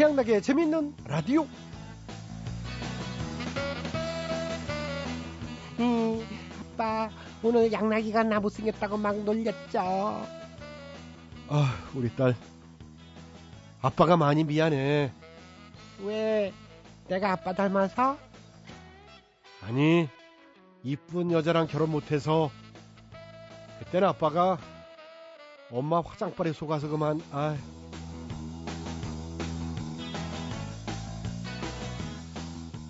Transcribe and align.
최양락의 0.00 0.40
재밌는 0.40 0.96
라디오. 1.04 1.46
음, 5.78 6.26
아빠, 6.58 7.10
오늘 7.42 7.70
양락이가 7.70 8.22
나 8.22 8.40
못생겼다고 8.40 8.96
막 8.96 9.14
놀렸죠. 9.18 9.78
아, 11.48 11.90
우리 11.94 12.08
딸. 12.16 12.34
아빠가 13.82 14.16
많이 14.16 14.42
미안해. 14.42 15.12
왜? 16.02 16.54
내가 17.06 17.32
아빠 17.32 17.52
닮아서? 17.52 18.16
아니, 19.60 20.08
이쁜 20.82 21.30
여자랑 21.30 21.66
결혼 21.66 21.90
못해서 21.90 22.50
그때는 23.80 24.08
아빠가 24.08 24.56
엄마 25.70 26.00
화장발에 26.00 26.54
속아서 26.54 26.88
그만. 26.88 27.20
아. 27.32 27.54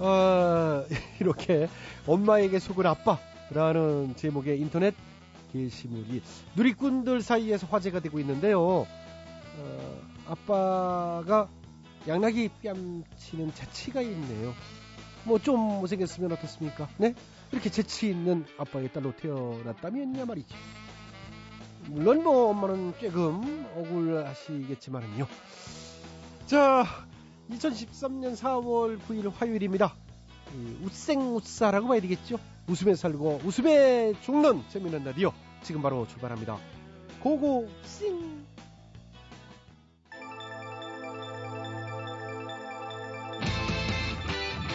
아, 0.00 0.84
이렇게 1.20 1.68
엄마에게 2.06 2.58
속을 2.58 2.86
아빠라는 2.86 4.16
제목의 4.16 4.58
인터넷 4.60 4.94
게시물이 5.52 6.22
누리꾼들 6.56 7.22
사이에서 7.22 7.66
화제가 7.66 8.00
되고 8.00 8.18
있는데요. 8.20 8.60
어, 8.60 8.86
아빠가 10.26 11.48
양락이 12.08 12.48
뺨치는 12.62 13.54
재치가 13.54 14.00
있네요. 14.00 14.54
뭐 15.24 15.38
좀 15.38 15.60
못생겼으면 15.80 16.32
어떻습니까? 16.32 16.88
네? 16.96 17.14
이렇게 17.52 17.68
재치 17.68 18.08
있는 18.10 18.46
아빠의 18.56 18.92
딸로 18.92 19.14
태어났다면야 19.16 20.24
말이지. 20.24 20.54
물론 21.88 22.22
뭐 22.22 22.50
엄마는 22.50 22.94
조금 23.00 23.66
억울하시겠지만은요. 23.74 25.26
자, 26.46 26.84
2013년 27.50 28.36
4월 28.36 28.98
9일 29.00 29.32
화요일입니다. 29.32 29.94
웃생웃사라고 30.82 31.88
봐야 31.88 32.00
되겠죠? 32.00 32.38
웃음에 32.68 32.94
살고 32.94 33.40
웃음에 33.44 34.12
죽는 34.22 34.62
재미있는 34.68 35.04
라디오 35.04 35.32
지금 35.62 35.82
바로 35.82 36.06
출발합니다. 36.08 36.58
고고 37.20 37.68
싱! 37.84 38.40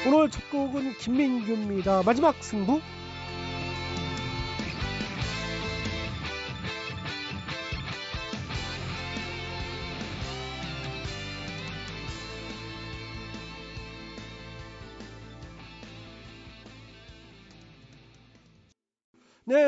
오늘 0.08 0.30
첫 0.30 0.50
곡은 0.52 0.98
김민규입니다. 1.00 2.04
마지막 2.04 2.36
승부. 2.44 2.80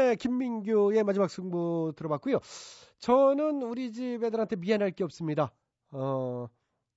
네, 0.08 0.16
김민규의 0.16 1.04
마지막 1.04 1.30
승부 1.30 1.92
들어봤고요. 1.98 2.40
저는 3.00 3.62
우리 3.64 3.92
집 3.92 4.24
애들한테 4.24 4.56
미안할 4.56 4.92
게 4.92 5.04
없습니다. 5.04 5.52
어, 5.92 6.48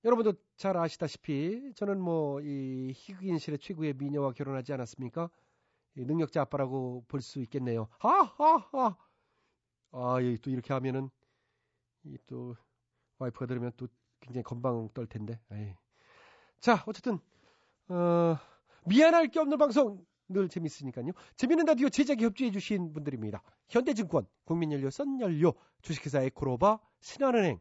여러분도 0.05 0.33
잘 0.55 0.77
아시다시피 0.77 1.73
저는 1.75 1.99
뭐 1.99 2.39
이 2.41 2.93
희극인실의 2.95 3.59
최고의 3.59 3.95
미녀와 3.95 4.31
결혼하지 4.31 4.71
않았습니까? 4.73 5.29
능력자 5.95 6.41
아빠라고 6.43 7.03
볼 7.09 7.19
수 7.21 7.39
있겠네요. 7.41 7.89
하하하. 7.99 8.95
아, 9.91 10.15
또 10.41 10.49
이렇게 10.49 10.73
하면은 10.73 11.09
이 12.05 12.17
또 12.27 12.55
와이프가 13.19 13.45
들으면 13.45 13.71
또 13.75 13.87
굉장히 14.21 14.43
건방 14.43 14.87
떨 14.93 15.05
텐데. 15.05 15.37
에이. 15.51 15.75
자, 16.61 16.83
어쨌든 16.87 17.19
어, 17.89 18.37
미안할 18.85 19.27
게 19.27 19.39
없는 19.41 19.57
방송 19.57 20.05
늘 20.31 20.49
재밌으니까요. 20.49 21.11
재밌는 21.37 21.65
라디오 21.65 21.89
제작에 21.89 22.17
협조해 22.25 22.51
주신 22.51 22.93
분들입니다. 22.93 23.41
현대증권, 23.69 24.25
국민연료, 24.45 24.89
썬연료, 24.89 25.53
주식회사 25.81 26.21
에코로바, 26.21 26.79
신한은행, 26.99 27.59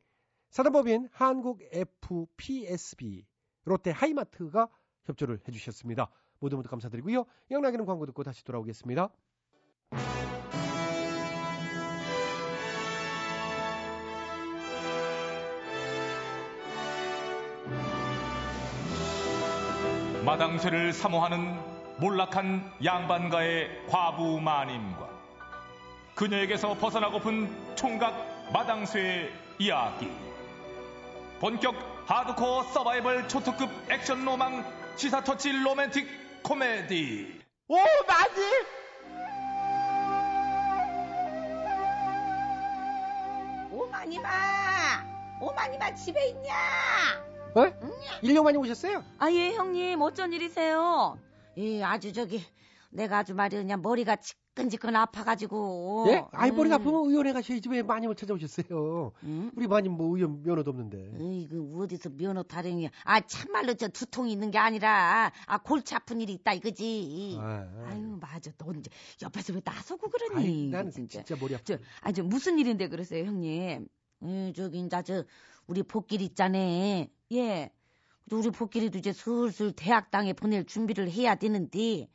사단법인 0.51 1.09
한국 1.13 1.61
FPSB, 1.73 3.25
롯데 3.65 3.91
하이마트가 3.91 4.69
협조를 5.05 5.41
해주셨습니다. 5.47 6.11
모두 6.41 6.57
모두 6.57 6.69
감사드리고요. 6.69 7.25
영락이는 7.51 7.85
광고 7.85 8.07
듣고 8.07 8.25
다시 8.25 8.45
돌아오겠습니다. 8.45 9.11
마당쇠를 20.25 20.93
사모하는 20.93 21.70
몰락한 22.01 22.73
양반가의 22.83 23.87
과부 23.89 24.41
마님과 24.41 25.09
그녀에게서 26.15 26.75
벗어나고픈 26.75 27.77
총각 27.77 28.51
마당쇠의 28.53 29.31
이야기. 29.59 30.11
본격 31.41 31.75
하드코어 32.07 32.65
서바이벌 32.65 33.29
초특급 33.29 33.71
액션 33.91 34.25
로망 34.25 34.65
시사 34.97 35.23
터치 35.23 35.53
로맨틱 35.53 36.43
코미디. 36.43 37.41
오, 37.69 37.77
마님! 38.07 38.67
오마니마! 43.71 44.29
오마니마 45.41 45.95
집에 45.95 46.29
있냐? 46.29 46.55
어? 47.55 47.73
일용 48.23 48.45
많이 48.45 48.59
오셨어요? 48.59 49.03
아, 49.19 49.31
예, 49.31 49.53
형님. 49.53 50.01
어쩐 50.03 50.33
일이세요? 50.33 51.19
예, 51.57 51.83
아주 51.83 52.13
저기, 52.13 52.41
내가 52.91 53.19
아주 53.19 53.35
말이야, 53.35 53.61
그냥 53.61 53.83
머리가 53.83 54.17
지끈지끈 54.17 54.95
아파가지고. 54.97 56.07
예? 56.09 56.25
아이, 56.33 56.51
머리가 56.51 56.77
음. 56.77 56.81
아프면 56.81 57.11
의원에 57.11 57.33
가셔야지 57.33 57.69
왜 57.69 57.83
마님을 57.83 58.15
찾아오셨어요? 58.17 59.13
음? 59.23 59.53
우리 59.57 59.67
마님 59.67 59.93
뭐 59.93 60.17
의원 60.17 60.43
면허도 60.43 60.71
없는데. 60.71 61.13
이그 61.21 61.79
어디서 61.81 62.11
면허 62.17 62.43
타령이야. 62.43 62.91
아, 63.05 63.21
참말로 63.21 63.75
저 63.75 63.89
두통이 63.89 64.33
있는 64.33 64.51
게 64.51 64.59
아니라, 64.59 65.33
아, 65.47 65.59
골치 65.59 65.95
아픈 65.95 66.21
일이 66.21 66.33
있다 66.35 66.53
이거지. 66.55 67.37
아, 67.41 67.69
아 67.87 67.99
유, 67.99 68.19
맞아. 68.21 68.51
너 68.59 68.73
이제 68.73 68.91
옆에서 69.23 69.53
왜 69.53 69.61
나서고 69.65 70.09
그러니? 70.09 70.45
아이, 70.45 70.69
나는 70.69 70.91
진짜, 70.91 71.23
머리 71.41 71.55
아파. 71.55 71.65
저, 71.65 71.79
아, 72.01 72.13
저 72.13 72.23
무슨 72.23 72.59
일인데 72.59 72.89
그러세요, 72.89 73.25
형님? 73.25 73.89
음, 74.23 74.53
저기, 74.55 74.81
이제 74.81 75.03
저, 75.03 75.25
우리 75.67 75.83
복길 75.83 76.21
있잖아. 76.23 76.59
예. 76.59 77.71
우리 78.37 78.51
복길이도 78.51 78.99
이제 78.99 79.13
슬슬 79.13 79.73
대학당에 79.73 80.33
보낼 80.33 80.65
준비를 80.65 81.11
해야 81.11 81.35
되는데, 81.35 82.09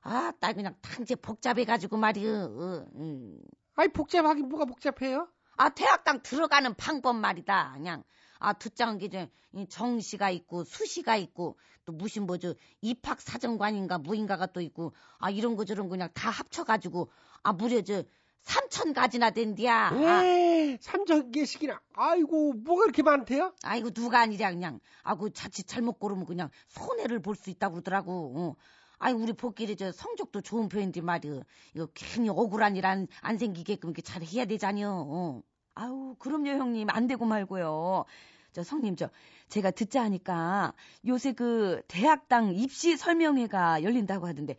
아, 0.00 0.32
딸 0.40 0.54
그냥 0.54 0.74
단지 0.80 1.14
복잡해가지고 1.14 1.96
말이여. 1.96 2.44
어, 2.44 2.86
음. 2.96 3.38
아이, 3.76 3.88
복잡하긴 3.88 4.48
뭐가 4.48 4.64
복잡해요? 4.64 5.28
아, 5.56 5.68
대학당 5.70 6.22
들어가는 6.22 6.74
방법 6.74 7.16
말이다. 7.16 7.72
그냥, 7.74 8.02
아, 8.38 8.52
듣자한 8.52 8.98
게, 8.98 9.08
저, 9.08 9.28
이 9.54 9.66
정시가 9.68 10.30
있고, 10.30 10.64
수시가 10.64 11.16
있고, 11.16 11.58
또 11.84 11.92
무슨 11.92 12.26
뭐, 12.26 12.38
저, 12.38 12.54
입학 12.80 13.20
사정관인가, 13.20 13.98
무인가가 13.98 14.46
또 14.46 14.60
있고, 14.60 14.92
아, 15.18 15.30
이런 15.30 15.56
거 15.56 15.64
저런 15.64 15.86
거 15.86 15.90
그냥 15.90 16.08
다 16.14 16.30
합쳐가지고, 16.30 17.10
아, 17.42 17.52
무려 17.52 17.82
저, 17.82 18.02
3천 18.44 18.92
가지나 18.94 19.30
된디야. 19.30 19.90
아, 19.92 20.24
에 20.24 20.76
삼천 20.80 21.30
개씩이나. 21.30 21.80
아이고, 21.94 22.54
뭐가 22.54 22.84
이렇게 22.84 23.02
많대요? 23.02 23.52
아이고, 23.62 23.90
누가 23.90 24.20
아니랴, 24.20 24.50
그냥. 24.50 24.80
아고, 25.02 25.30
자칫 25.30 25.66
잘못 25.66 25.98
고르면 25.98 26.26
그냥 26.26 26.50
손해를 26.68 27.20
볼 27.20 27.36
수 27.36 27.50
있다고 27.50 27.74
그러더라고. 27.74 28.32
어. 28.36 28.56
아이, 28.98 29.12
우리 29.12 29.32
복길이 29.32 29.76
저 29.76 29.90
성적도 29.92 30.40
좋은 30.40 30.68
편인데 30.68 31.00
말이야. 31.00 31.40
이거 31.74 31.88
괜히 31.94 32.28
억울한 32.28 32.76
일 32.76 32.84
안 32.86 33.06
안 33.20 33.38
생기게끔 33.38 33.90
이렇게 33.90 34.02
잘 34.02 34.22
해야 34.22 34.44
되잖여. 34.44 34.88
어. 35.08 35.42
아우, 35.74 36.14
그럼요, 36.18 36.50
형님. 36.50 36.88
안 36.90 37.06
되고 37.06 37.24
말고요. 37.24 38.04
저 38.52 38.62
성님, 38.62 38.96
저, 38.96 39.08
제가 39.48 39.70
듣자 39.70 40.02
하니까 40.04 40.74
요새 41.06 41.32
그 41.32 41.82
대학당 41.88 42.52
입시 42.54 42.96
설명회가 42.96 43.82
열린다고 43.82 44.26
하던데, 44.26 44.56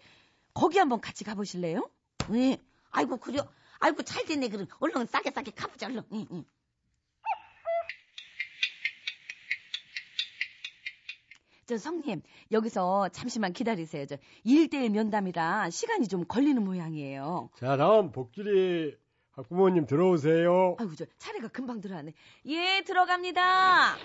거기 0.53 0.77
한번 0.79 0.99
같이 1.01 1.23
가보실래요? 1.23 1.89
네. 2.29 2.57
아이고, 2.91 3.17
그려. 3.17 3.45
아이고, 3.83 4.01
잘 4.03 4.23
됐네. 4.23 4.47
그럼 4.47 4.65
얼른 4.79 5.07
싸게 5.07 5.31
싸게 5.31 5.51
가보자, 5.51 5.87
얼른. 5.87 6.03
응, 6.13 6.25
응. 6.31 6.45
저 11.65 11.77
성님, 11.77 12.21
여기서 12.51 13.09
잠시만 13.09 13.51
기다리세요. 13.51 14.05
저 14.05 14.15
1대1 14.45 14.89
면담이라 14.89 15.69
시간이 15.69 16.07
좀 16.07 16.23
걸리는 16.25 16.63
모양이에요. 16.63 17.49
자, 17.57 17.75
다음 17.75 18.11
복길이 18.11 18.95
학부모님 19.31 19.85
들어오세요. 19.85 20.77
아이고, 20.79 20.95
저 20.95 21.05
차례가 21.17 21.49
금방 21.49 21.81
들어왔네. 21.81 22.13
예, 22.45 22.83
들어갑니다. 22.85 23.95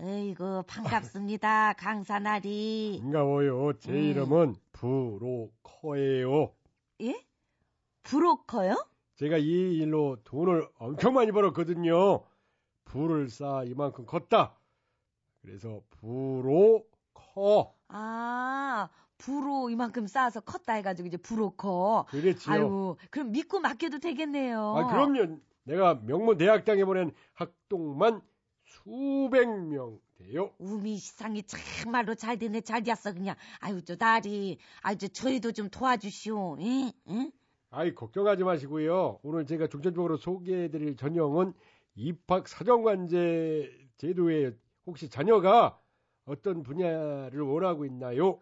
에이구, 0.00 0.64
반갑습니다. 0.66 1.74
강사나리. 1.78 2.98
반가워요. 3.02 3.74
제 3.78 3.92
음. 3.92 3.96
이름은 3.96 4.56
브로커예요. 4.72 6.52
예? 7.02 7.24
브로커요? 8.02 8.86
제가 9.16 9.38
이 9.38 9.76
일로 9.78 10.16
돈을 10.24 10.68
엄청 10.78 11.14
많이 11.14 11.32
벌었거든요. 11.32 12.24
부를 12.84 13.28
쌓아 13.28 13.64
이만큼 13.64 14.06
컸다. 14.06 14.56
그래서 15.40 15.80
부로 15.90 16.84
커. 17.12 17.74
아, 17.88 18.88
부로 19.18 19.70
이만큼 19.70 20.06
쌓아서 20.06 20.40
컸다 20.40 20.74
해가지고 20.74 21.06
이제 21.08 21.16
부로 21.16 21.50
커. 21.50 22.06
그렇지요. 22.08 22.52
아이고, 22.52 22.98
그럼 23.10 23.32
믿고 23.32 23.60
맡겨도 23.60 23.98
되겠네요. 23.98 24.76
아, 24.76 24.86
그럼요. 24.86 25.38
내가 25.64 25.94
명문 26.02 26.38
대학당에 26.38 26.84
보낸 26.84 27.12
학동만 27.34 28.20
수백 28.64 29.46
명 29.48 30.00
돼요. 30.16 30.52
우미 30.58 30.96
시상이 30.96 31.44
참말로 31.44 32.14
잘 32.14 32.38
되네, 32.38 32.62
잘 32.62 32.82
되었어, 32.82 33.12
그냥. 33.12 33.36
아유, 33.60 33.82
저 33.84 33.96
다리. 33.96 34.58
아유, 34.80 34.96
저 34.96 35.08
저희도 35.08 35.52
좀 35.52 35.68
도와주시오. 35.68 36.56
응? 36.60 36.90
응? 37.08 37.32
아이 37.74 37.94
걱정하지 37.94 38.44
마시고요. 38.44 39.18
오늘 39.22 39.46
제가 39.46 39.66
중점적으로 39.66 40.18
소개해드릴 40.18 40.94
전형은 40.96 41.54
입학 41.94 42.46
사정관제 42.46 43.88
제도에 43.96 44.52
혹시 44.86 45.08
자녀가 45.08 45.80
어떤 46.26 46.62
분야를 46.62 47.40
원하고 47.40 47.86
있나요? 47.86 48.40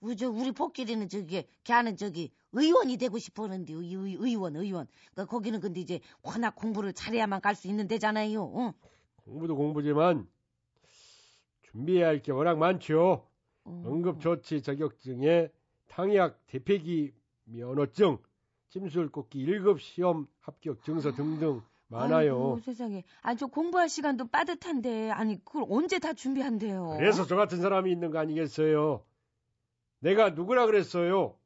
우리, 0.00 0.16
저, 0.16 0.28
우리 0.28 0.50
복길이는 0.50 1.08
저기, 1.08 1.46
걔는 1.62 1.96
저기, 1.96 2.32
의원이 2.52 2.96
되고 2.98 3.16
싶었는데, 3.16 3.72
의, 3.74 3.94
의, 3.94 4.14
의원, 4.18 4.56
의원. 4.56 4.88
그러니까 5.12 5.30
거기는 5.30 5.60
근데 5.60 5.80
이제, 5.80 6.00
워낙 6.22 6.56
공부를 6.56 6.92
잘해야만 6.92 7.40
갈 7.40 7.54
수 7.54 7.68
있는 7.68 7.86
데잖아요. 7.86 8.52
응? 8.56 8.72
공부도 9.24 9.54
공부지만 9.56 10.26
준비해야 11.62 12.08
할 12.08 12.20
게 12.22 12.32
워낙 12.32 12.58
많죠. 12.58 13.24
어. 13.64 13.82
응급조치 13.86 14.62
자격증에 14.62 15.50
당약 15.88 16.44
대폐기 16.48 17.14
면허증, 17.44 18.18
침술 18.74 19.08
꽂기 19.08 19.46
1급 19.46 19.78
시험 19.78 20.26
합격 20.40 20.82
증서 20.82 21.12
등등 21.12 21.62
많아요. 21.86 22.34
아이고, 22.34 22.60
세상에. 22.64 23.04
아니, 23.22 23.38
저 23.38 23.46
공부할 23.46 23.88
시간도 23.88 24.26
빠듯한데, 24.26 25.12
아니, 25.12 25.36
그걸 25.44 25.64
언제 25.68 26.00
다 26.00 26.12
준비한대요? 26.12 26.96
그래서 26.98 27.24
저 27.24 27.36
같은 27.36 27.60
사람이 27.60 27.92
있는 27.92 28.10
거 28.10 28.18
아니겠어요? 28.18 29.04
내가 30.00 30.30
누구라 30.30 30.66
그랬어요? 30.66 31.36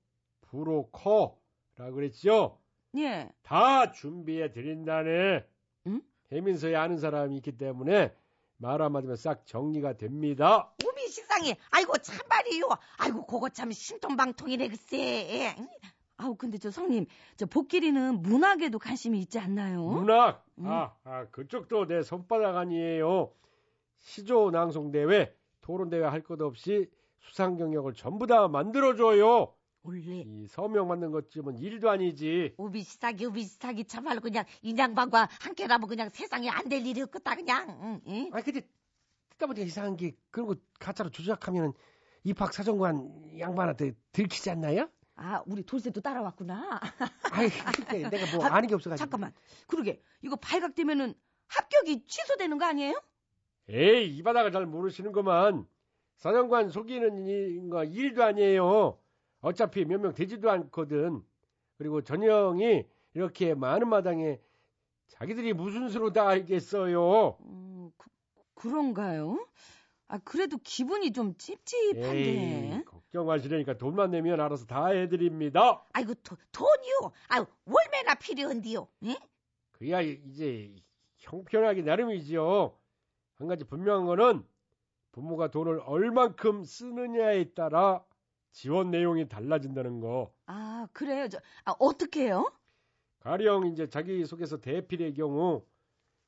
부로커라 0.40 1.90
그랬죠? 1.92 2.58
예. 2.96 3.30
다 3.42 3.92
준비해 3.92 4.50
드린다네. 4.50 5.44
응? 5.88 6.00
해민서에 6.32 6.76
아는 6.76 6.96
사람이 6.96 7.36
있기 7.36 7.58
때문에 7.58 8.14
말 8.56 8.80
한마디면 8.80 9.16
싹 9.16 9.44
정리가 9.44 9.98
됩니다. 9.98 10.72
우미 10.82 11.08
식상이 11.08 11.54
아이고 11.72 11.98
참말이요 11.98 12.68
아이고 12.96 13.26
그거 13.26 13.50
참 13.50 13.70
신통방통이네 13.70 14.68
글쎄 14.68 15.54
응? 15.58 15.68
아우 16.18 16.34
근데 16.34 16.58
저 16.58 16.70
성님 16.70 17.06
저 17.36 17.46
복길이는 17.46 18.22
문학에도 18.22 18.78
관심이 18.78 19.18
있지 19.20 19.38
않나요? 19.38 19.84
문학. 19.84 20.44
응? 20.58 20.66
아, 20.68 20.92
아, 21.04 21.26
그쪽도 21.30 21.86
내 21.86 22.02
손바닥 22.02 22.56
아니에요. 22.56 23.32
시조 23.98 24.50
낭송 24.50 24.90
대회, 24.90 25.32
토론 25.60 25.90
대회 25.90 26.02
할 26.02 26.22
것 26.22 26.40
없이 26.42 26.90
수상 27.20 27.56
경력을 27.56 27.92
전부 27.94 28.26
다 28.26 28.48
만들어줘요. 28.48 29.54
원래 29.82 30.00
이 30.26 30.46
서명 30.48 30.88
만든 30.88 31.12
것쯤은 31.12 31.58
일도 31.58 31.88
아니지. 31.88 32.54
우비 32.58 32.82
시사기 32.82 33.24
우비 33.26 33.44
시사기 33.44 33.84
참말로 33.84 34.20
그냥 34.20 34.44
인양반과 34.62 35.28
함께라면 35.40 35.88
그냥 35.88 36.08
세상에 36.10 36.48
안 36.48 36.68
될 36.68 36.84
일이 36.84 37.00
없겠다 37.00 37.36
그냥 37.36 37.78
응, 37.80 38.00
응? 38.08 38.30
아니 38.32 38.44
근데 38.44 38.62
듣다 39.30 39.46
보니까 39.46 39.64
이상한 39.64 39.96
게 39.96 40.16
그런 40.30 40.48
거 40.48 40.56
가짜로 40.80 41.10
조작하면은 41.10 41.72
입학 42.24 42.52
사정관 42.52 43.38
양반한테 43.38 43.92
들키지 44.12 44.50
않나요? 44.50 44.88
아 45.20 45.42
우리 45.46 45.64
돌쇠도 45.64 46.00
따라왔구나 46.00 46.80
아이 47.32 47.48
그러니까 47.50 48.08
내가 48.10 48.36
뭐 48.36 48.46
아는 48.46 48.68
게 48.68 48.74
없어가지고. 48.76 49.04
잠깐만 49.04 49.32
그러게 49.66 50.00
이거 50.22 50.36
발각되면은 50.36 51.12
합격이 51.48 52.06
취소되는 52.06 52.56
거 52.58 52.64
아니에요? 52.66 53.02
에이, 53.68 54.16
이 54.16 54.22
바닥을 54.22 54.52
잘 54.52 54.64
모르시는구만. 54.66 55.66
사정관 56.16 56.68
속이는 56.70 57.68
거 57.68 57.84
일도 57.84 58.22
아니에요. 58.24 58.98
어차피 59.40 59.84
몇 59.84 60.00
명 60.00 60.14
되지도 60.14 60.50
않거든. 60.50 61.22
그리고 61.78 62.02
전형이 62.02 62.86
이렇게 63.14 63.54
많은 63.54 63.88
마당에 63.88 64.40
자기들이 65.08 65.52
무슨 65.52 65.88
수로 65.88 66.12
다 66.12 66.28
알겠어요. 66.28 67.38
음, 67.40 67.90
그, 67.96 68.08
그런가요? 68.54 69.46
아 70.06 70.18
그래도 70.18 70.58
기분이 70.62 71.12
좀 71.12 71.34
찝찝한데 71.36 72.18
에이, 72.18 72.77
걱정하시려니까 73.12 73.78
돈만 73.78 74.10
내면 74.10 74.40
알아서 74.40 74.66
다 74.66 74.88
해드립니다. 74.88 75.84
아이고 75.92 76.14
도, 76.22 76.36
돈이요. 76.52 77.12
아유 77.28 77.46
월매나 77.66 78.14
필요한디요. 78.16 78.88
응? 79.04 79.16
그야 79.72 80.00
이제 80.00 80.74
형편하기 81.18 81.82
나름이지요. 81.82 82.76
한 83.36 83.46
가지 83.48 83.64
분명한 83.64 84.06
거는 84.06 84.44
부모가 85.12 85.50
돈을 85.50 85.80
얼만큼 85.84 86.64
쓰느냐에 86.64 87.52
따라 87.54 88.04
지원 88.52 88.90
내용이 88.90 89.28
달라진다는 89.28 90.00
거. 90.00 90.32
아 90.46 90.88
그래요. 90.92 91.28
저, 91.28 91.38
아 91.64 91.74
어떻게 91.78 92.24
해요? 92.26 92.50
가령 93.20 93.66
이제 93.66 93.88
자기소개서 93.88 94.60
대필의 94.60 95.14
경우 95.14 95.64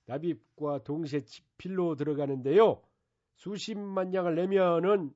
납입과 0.06 0.82
동시에 0.82 1.20
지필로 1.20 1.96
들어가는데요. 1.96 2.82
수십만 3.36 4.12
양을 4.12 4.34
내면은 4.34 5.14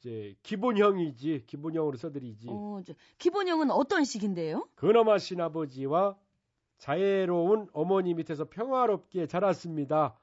이제 0.00 0.34
기본형이지 0.42 1.44
기본형으로 1.46 1.96
써드리지. 1.98 2.48
어, 2.48 2.80
저, 2.86 2.94
기본형은 3.18 3.70
어떤 3.70 4.04
식인데요? 4.04 4.66
근엄하신 4.76 5.40
아버지와 5.40 6.16
자애로운 6.78 7.68
어머니 7.74 8.14
밑에서 8.14 8.48
평화롭게 8.48 9.26
자랐습니다. 9.26 10.18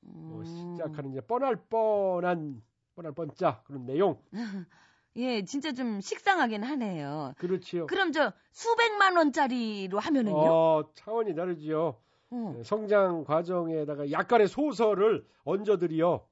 뭐 0.00 0.40
음, 0.40 0.44
시작하는 0.44 1.10
이제 1.12 1.20
뻔할 1.20 1.56
뻔한 1.56 2.60
뻔할 2.96 3.12
뻔짜 3.12 3.62
그런 3.64 3.86
내용. 3.86 4.20
예, 5.16 5.44
진짜 5.44 5.72
좀 5.72 6.00
식상하긴 6.00 6.64
하네요. 6.64 7.34
그렇지요. 7.38 7.86
그럼 7.86 8.10
저 8.12 8.32
수백만 8.50 9.16
원짜리로 9.16 10.00
하면은요? 10.00 10.36
어, 10.36 10.90
차원이 10.94 11.34
다르지요. 11.34 11.96
어. 12.30 12.62
성장 12.64 13.24
과정에다가 13.24 14.10
약간의 14.10 14.48
소설을 14.48 15.24
얹어드려 15.44 16.26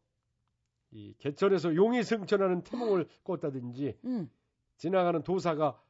이 0.91 1.15
개천에서 1.19 1.75
용이 1.75 2.03
승천하는 2.03 2.63
태몽을 2.63 3.09
꿨다든지 3.25 3.99
응. 4.05 4.31
지나가는 4.77 5.23
도사가 5.23 5.81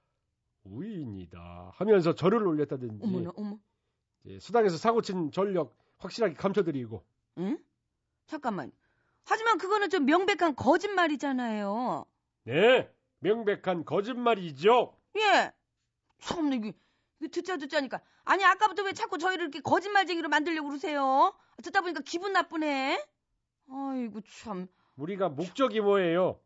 우인이다 0.65 1.73
하면서 1.75 2.15
절을 2.15 2.47
올렸다든지 2.47 3.05
어머나, 3.05 3.33
어머. 3.37 3.59
이제 4.25 4.39
수당에서 4.41 4.77
사고친 4.77 5.31
전력 5.31 5.77
확실하게 5.99 6.35
감춰드리고 6.35 7.05
응? 7.39 7.59
잠깐만. 8.27 8.73
하지만 9.25 9.59
그거는 9.59 9.91
좀 9.91 10.05
명백한 10.07 10.57
거짓말이잖아요. 10.57 12.05
네 12.45 12.91
명백한 13.21 13.85
거짓말이죠. 13.85 14.97
예. 15.17 15.53
참, 16.19 16.53
이게, 16.53 16.73
이게 17.21 17.29
듣자 17.29 17.57
듣자니까. 17.57 18.01
아니, 18.25 18.45
아까부터 18.45 18.83
왜 18.83 18.93
자꾸 18.93 19.19
저희를 19.19 19.45
이렇게 19.45 19.61
거짓말쟁이로 19.61 20.29
만들려고 20.29 20.69
그러세요? 20.69 21.35
듣다 21.63 21.81
보니까 21.81 22.01
기분 22.05 22.33
나쁘네. 22.33 23.05
아이고, 23.71 24.21
참. 24.43 24.69
우리가 24.99 25.29
목적이 25.29 25.81
뭐예요? 25.81 26.41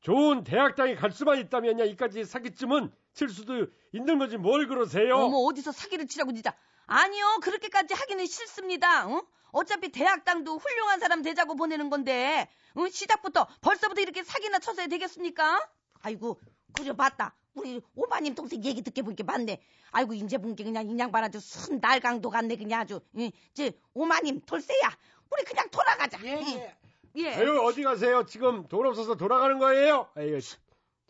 좋은 0.00 0.44
대학당에 0.44 0.94
갈 0.96 1.12
수만 1.12 1.38
있다면야 1.38 1.84
이까지 1.84 2.24
사기쯤은 2.24 2.92
칠 3.14 3.28
수도 3.28 3.66
있는 3.92 4.18
거지 4.18 4.36
뭘 4.36 4.66
그러세요? 4.66 5.16
어머, 5.16 5.38
어디서 5.38 5.72
사기를 5.72 6.06
치라고 6.06 6.32
진짜. 6.32 6.52
아니요, 6.86 7.38
그렇게까지 7.42 7.94
하기는 7.94 8.26
싫습니다. 8.26 9.06
어? 9.08 9.22
어차피 9.52 9.90
대학당도 9.90 10.58
훌륭한 10.58 10.98
사람 10.98 11.22
되자고 11.22 11.54
보내는 11.54 11.88
건데, 11.88 12.48
어? 12.74 12.88
시작부터 12.88 13.46
벌써부터 13.62 14.02
이렇게 14.02 14.22
사기나 14.24 14.58
쳐서야 14.58 14.88
되겠습니까? 14.88 15.66
아이고, 16.02 16.38
그래 16.74 16.92
봤다. 16.92 17.34
우리 17.54 17.80
오바님 17.94 18.34
동생 18.34 18.62
얘기 18.64 18.82
듣게 18.82 19.00
보니까 19.02 19.22
맞네. 19.24 19.62
아이고, 19.92 20.12
이제 20.12 20.36
본게 20.36 20.64
그냥 20.64 20.86
인양반 20.90 21.22
아주 21.24 21.38
순 21.40 21.78
날강도 21.80 22.28
같네, 22.28 22.56
그냥 22.56 22.80
아주. 22.80 23.00
예, 23.16 23.30
저, 23.54 23.70
오마님, 23.94 24.40
돌쇠야. 24.44 24.90
우리 25.30 25.44
그냥 25.44 25.70
돌아가자. 25.70 26.18
예, 26.24 26.32
예. 26.32 26.76
예. 27.16 27.34
아유 27.34 27.60
어디 27.62 27.82
가세요? 27.82 28.24
지금 28.26 28.66
돈 28.68 28.86
없어서 28.86 29.14
돌아가는 29.16 29.58
거예요? 29.58 30.08
아유 30.16 30.38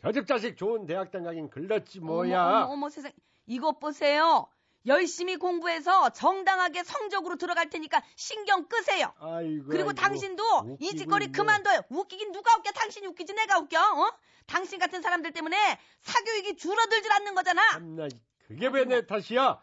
저집 0.02 0.26
자식 0.26 0.56
좋은 0.56 0.86
대학 0.86 1.10
당 1.10 1.22
가긴 1.24 1.48
글렀지 1.48 2.00
뭐야. 2.00 2.40
어머, 2.42 2.56
어머, 2.64 2.72
어머, 2.72 2.88
세상. 2.90 3.10
이것 3.46 3.78
보세요. 3.78 4.46
열심히 4.86 5.36
공부해서 5.36 6.10
정당하게 6.10 6.84
성적으로 6.84 7.36
들어갈 7.36 7.70
테니까 7.70 8.02
신경 8.16 8.66
끄세요. 8.68 9.14
아이고. 9.18 9.64
그리고 9.68 9.88
아이고. 9.88 9.92
당신도 9.94 10.76
이 10.78 10.94
짓거리 10.94 11.26
있네. 11.26 11.32
그만둬요. 11.38 11.80
웃기긴 11.88 12.32
누가 12.32 12.54
웃겨? 12.58 12.70
당신이 12.72 13.06
웃기지 13.06 13.32
내가 13.32 13.58
웃겨? 13.60 13.78
어? 13.80 14.12
당신 14.46 14.78
같은 14.78 15.00
사람들 15.00 15.32
때문에 15.32 15.56
사교육이 16.02 16.56
줄어들질 16.56 17.10
않는 17.12 17.34
거잖아. 17.34 17.62
참나 17.72 18.08
그게 18.46 18.66
왜 18.66 18.84
내 18.84 19.06
탓이야? 19.06 19.62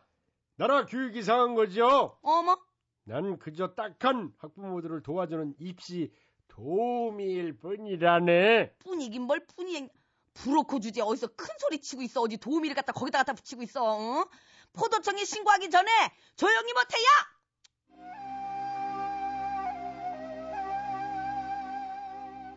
나라 0.56 0.88
교육이 0.88 1.20
이상한 1.20 1.54
거죠. 1.54 2.18
어머, 2.24 2.58
난 3.04 3.38
그저 3.38 3.76
딱한 3.76 4.34
학부모들을 4.40 5.04
도와주는 5.04 5.54
입시 5.60 6.12
도우미일 6.52 7.58
뿐이라네. 7.60 8.74
뿐이긴 8.80 9.24
뭘 9.24 9.46
뿐이. 9.56 9.90
브로커 10.34 10.80
주제 10.80 11.02
어디서 11.02 11.28
큰 11.36 11.48
소리 11.60 11.80
치고 11.80 12.02
있어. 12.04 12.22
어디 12.22 12.38
도우미를 12.38 12.74
갖다 12.76 12.94
거기다 12.94 13.20
갖다 13.20 13.34
붙이고 13.34 13.64
있어. 13.64 13.84
어? 13.84 14.26
포도청에 14.74 15.26
신고하기 15.26 15.70
전에 15.70 15.90
조용히 16.36 16.72
못해요. 16.74 17.04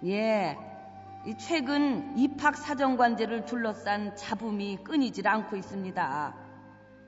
예. 0.04 0.56
이 1.26 1.36
최근 1.38 2.16
입학 2.16 2.56
사정관제를 2.56 3.46
둘러싼 3.46 4.14
잡음이 4.14 4.84
끊이질 4.84 5.26
않고 5.26 5.56
있습니다. 5.56 6.36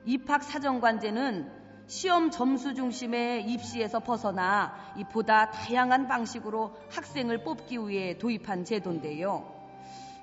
입학 0.05 0.43
사정관제는 0.43 1.56
시험 1.87 2.31
점수 2.31 2.73
중심의 2.73 3.49
입시에서 3.49 4.01
벗어나 4.01 4.75
이 4.97 5.05
보다 5.05 5.49
다양한 5.51 6.09
방식으로 6.09 6.75
학생을 6.91 7.45
뽑기 7.45 7.77
위해 7.87 8.17
도입한 8.17 8.65
제도인데요. 8.65 9.49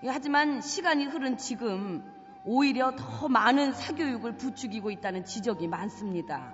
예, 0.03 0.09
하지만 0.11 0.61
시간이 0.61 1.07
흐른 1.07 1.39
지금 1.39 2.05
오히려 2.45 2.95
더 2.95 3.29
많은 3.29 3.73
사교육을 3.73 4.37
부추기고 4.37 4.91
있다는 4.91 5.25
지적이 5.25 5.69
많습니다. 5.69 6.53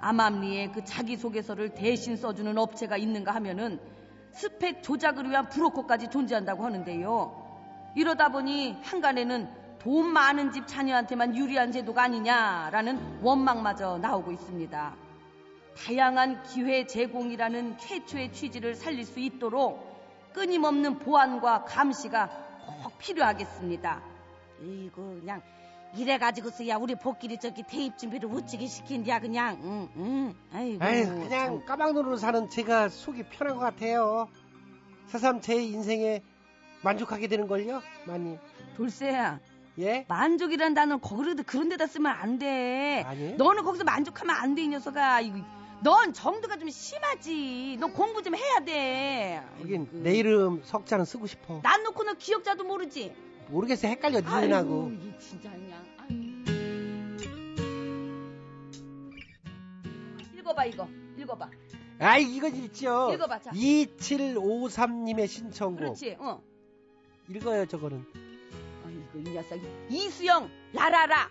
암암리에 0.00 0.70
그 0.70 0.84
자기소개서를 0.84 1.74
대신 1.74 2.16
써주는 2.16 2.56
업체가 2.56 2.96
있는가 2.96 3.34
하면은 3.34 3.78
스펙 4.32 4.82
조작을 4.82 5.28
위한 5.28 5.50
브로커까지 5.50 6.08
존재한다고 6.08 6.64
하는데요. 6.64 7.44
이러다 7.94 8.30
보니 8.30 8.78
한간에는 8.82 9.48
돈 9.78 10.06
많은 10.12 10.52
집 10.52 10.66
자녀한테만 10.66 11.36
유리한 11.36 11.70
제도가 11.72 12.04
아니냐라는 12.04 13.20
원망마저 13.22 13.98
나오고 13.98 14.32
있습니다. 14.32 14.94
다양한 15.76 16.42
기회 16.44 16.86
제공이라는 16.86 17.78
최초의 17.78 18.32
취지를 18.32 18.74
살릴 18.74 19.04
수 19.04 19.20
있도록 19.20 20.32
끊임없는 20.32 20.98
보완과 20.98 21.64
감시가 21.64 22.28
꼭 22.82 22.98
필요하겠습니다. 22.98 24.02
이거 24.62 25.02
그냥 25.20 25.42
이래가지고서야 25.94 26.76
우리 26.76 26.94
복끼리 26.94 27.38
저기 27.38 27.62
대입 27.62 27.96
준비를 27.96 28.28
우찌게 28.28 28.66
시킨디야 28.66 29.20
그냥 29.20 29.58
응, 29.62 29.88
응. 29.96 30.34
아이고 30.52 30.84
아유, 30.84 31.04
그냥 31.06 31.28
참. 31.28 31.64
까막눈으로 31.64 32.16
사는 32.16 32.48
제가 32.50 32.88
속이 32.88 33.24
편한 33.24 33.54
것 33.56 33.60
같아요. 33.60 34.28
새삼 35.06 35.40
제 35.40 35.54
인생에 35.62 36.22
만족하게 36.82 37.28
되는걸요, 37.28 37.80
많이. 38.06 38.38
돌쇠야 38.76 39.38
예? 39.78 40.04
만족이란 40.08 40.74
단어를 40.74 41.00
거기다 41.00 41.42
그런 41.42 41.68
데다 41.68 41.86
쓰면 41.86 42.10
안 42.10 42.38
돼. 42.38 43.02
아니에요? 43.06 43.36
너는 43.36 43.62
거기서 43.62 43.84
만족하면 43.84 44.34
안 44.36 44.54
돼 44.54 44.62
이 44.64 44.68
녀석아. 44.68 45.20
이거, 45.20 45.38
넌 45.82 46.12
정도가 46.14 46.56
좀 46.56 46.70
심하지. 46.70 47.76
너 47.78 47.88
공부 47.88 48.22
좀 48.22 48.34
해야 48.34 48.60
돼. 48.60 49.42
여긴 49.60 49.82
아이고. 49.82 49.98
내 50.02 50.14
이름 50.16 50.62
석자는 50.64 51.04
쓰고 51.04 51.26
싶어. 51.26 51.60
난 51.62 51.82
놓고 51.82 52.04
너 52.04 52.14
기억자도 52.14 52.64
모르지. 52.64 53.14
모르겠어, 53.48 53.86
헷갈려, 53.88 54.20
니은하고. 54.20 54.90
이게 54.92 55.18
진짜 55.18 55.50
그냥. 55.50 55.84
읽어봐 60.38 60.64
이거. 60.66 60.88
읽어봐. 61.18 61.50
아이, 61.98 62.24
이거 62.34 62.48
있죠. 62.48 63.10
읽어봐, 63.12 63.40
자. 63.40 63.50
2753님의 63.52 65.26
신청곡. 65.28 65.78
그렇지. 65.78 66.16
어. 66.18 66.42
읽어요, 67.28 67.66
저거는. 67.66 68.25
아이고 69.16 69.30
이 69.30 69.32
녀석. 69.32 69.58
이수영 69.88 70.50
라라라. 70.72 71.30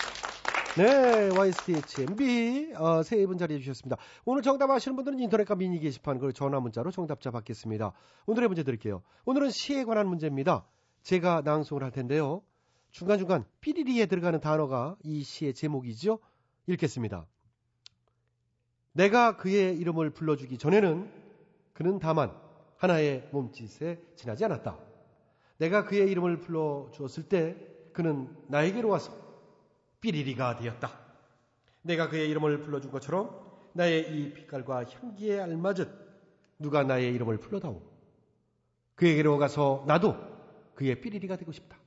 네, 0.77 1.29
YSTHMB 1.37 2.75
어, 2.77 3.03
세분 3.03 3.37
자리해 3.37 3.59
주셨습니다. 3.59 3.97
오늘 4.23 4.41
정답 4.41 4.69
아시는 4.69 4.95
분들은 4.95 5.19
인터넷과 5.19 5.53
미니 5.55 5.77
게시판 5.81 6.17
그리고 6.17 6.31
전화 6.31 6.61
문자로 6.61 6.91
정답자 6.91 7.29
받겠습니다. 7.29 7.91
오늘의 8.25 8.47
문제 8.47 8.63
드릴게요. 8.63 9.03
오늘은 9.25 9.49
시에 9.49 9.83
관한 9.83 10.07
문제입니다. 10.07 10.65
제가 11.03 11.41
낭송을 11.43 11.83
할 11.83 11.91
텐데요. 11.91 12.41
중간중간 12.91 13.43
삐리리에 13.59 14.05
들어가는 14.05 14.39
단어가 14.39 14.95
이 15.03 15.23
시의 15.23 15.53
제목이죠. 15.53 16.19
읽겠습니다. 16.67 17.25
내가 18.93 19.35
그의 19.35 19.77
이름을 19.77 20.11
불러주기 20.11 20.57
전에는 20.57 21.11
그는 21.73 21.99
다만 21.99 22.33
하나의 22.77 23.27
몸짓에 23.33 23.99
지나지 24.15 24.45
않았다. 24.45 24.77
내가 25.57 25.83
그의 25.83 26.09
이름을 26.11 26.39
불러주었을 26.39 27.27
때 27.27 27.57
그는 27.91 28.33
나에게로 28.47 28.87
와서 28.87 29.30
삐리리가 30.01 30.57
되었다. 30.57 30.99
내가 31.83 32.09
그의 32.09 32.29
이름을 32.29 32.61
불러준 32.61 32.91
것처럼 32.91 33.51
나의 33.73 34.11
이 34.11 34.33
빛깔과 34.33 34.85
향기에 34.85 35.39
알맞은 35.39 36.01
누가 36.59 36.83
나의 36.83 37.13
이름을 37.13 37.39
불러다오. 37.39 37.81
그에게로 38.95 39.37
가서 39.37 39.83
나도 39.87 40.15
그의 40.75 41.01
삐리리가 41.01 41.37
되고 41.37 41.51
싶다. 41.51 41.77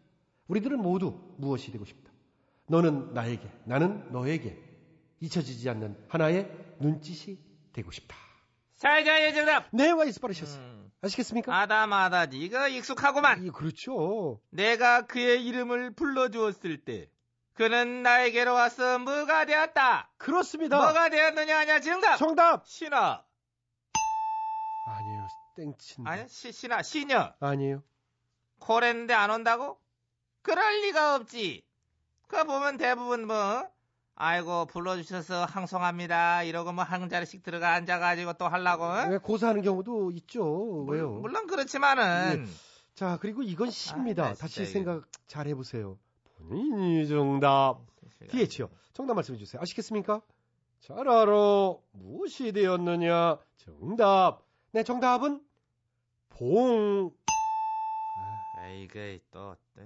우리들은 0.49 0.81
모두 0.81 1.21
무엇이 1.37 1.71
되고 1.71 1.85
싶다. 1.85 2.13
너는 2.67 3.13
나에게, 3.15 3.49
나는 3.65 4.11
너에게 4.13 4.59
잊혀지지 5.21 5.69
않는 5.71 5.97
하나의 6.09 6.51
눈짓이 6.81 7.39
되고 7.73 7.91
싶다. 7.91 8.17
살자의 8.75 9.35
정답. 9.35 9.69
네, 9.73 9.91
와이스 9.91 10.21
빠르셨어요. 10.21 10.63
음, 10.63 10.91
아시겠습니까? 11.01 11.57
아다마다지 11.57 12.39
이거 12.39 12.69
익숙하구만. 12.69 13.45
이, 13.45 13.51
그렇죠. 13.51 14.41
내가 14.51 15.07
그의 15.07 15.45
이름을 15.47 15.93
불러주었을 15.93 16.79
때 16.85 17.09
그는 17.55 18.03
나에게로 18.03 18.53
와서 18.53 18.99
뭐가 18.99 19.45
되었다. 19.47 20.11
그렇습니다. 20.17 20.77
뭐가 20.77 21.09
되었느냐 21.09 21.59
하냐 21.61 21.81
정답. 21.81 22.17
정답! 22.17 22.67
신어. 22.67 23.25
아니에요. 24.85 25.27
땡친. 25.55 26.07
아니 26.07 26.29
시, 26.29 26.53
신어 26.53 26.83
시녀. 26.83 27.33
아니에요. 27.41 27.83
코랬는데 28.59 29.15
안 29.15 29.31
온다고? 29.31 29.79
그럴 30.43 30.81
리가 30.83 31.15
없지. 31.17 31.65
그거 32.27 32.45
보면 32.45 32.77
대부분 32.77 33.27
뭐 33.27 33.69
아이고 34.17 34.67
불러주셔서 34.67 35.45
항송합니다 35.45 36.43
이러고 36.45 36.73
뭐 36.73 36.85
한 36.85 37.09
자리씩 37.09 37.43
들어가 37.43 37.73
앉아가지고 37.75 38.35
또 38.35 38.49
하려고 38.49 38.85
어? 38.85 39.07
왜 39.09 39.19
고사하는 39.19 39.63
경우도 39.63 40.11
있죠. 40.13 40.85
왜요? 40.85 41.11
물- 41.11 41.21
물론 41.23 41.47
그렇지만은 41.47 42.47
자, 42.95 43.19
그리고 43.21 43.43
이건 43.43 43.71
시입니다. 43.71 44.25
아, 44.25 44.29
나 44.31 44.35
다시 44.35 44.55
진짜 44.57 44.71
생각 44.71 45.05
잘 45.27 45.47
해보세요. 45.49 45.99
본인이 46.49 47.07
정답. 47.09 47.81
DH요. 48.29 48.71
정답 48.93 49.15
말씀해 49.15 49.39
주세요. 49.39 49.61
아시겠습니까? 49.61 50.23
잘 50.81 51.09
알아. 51.09 51.75
무엇이 51.93 52.53
되었느냐? 52.53 53.39
정답. 53.57 54.43
네, 54.73 54.83
정답은 54.83 55.43
봉. 56.29 57.13
에이그 58.57 59.19
또, 59.31 59.57
또 59.75 59.83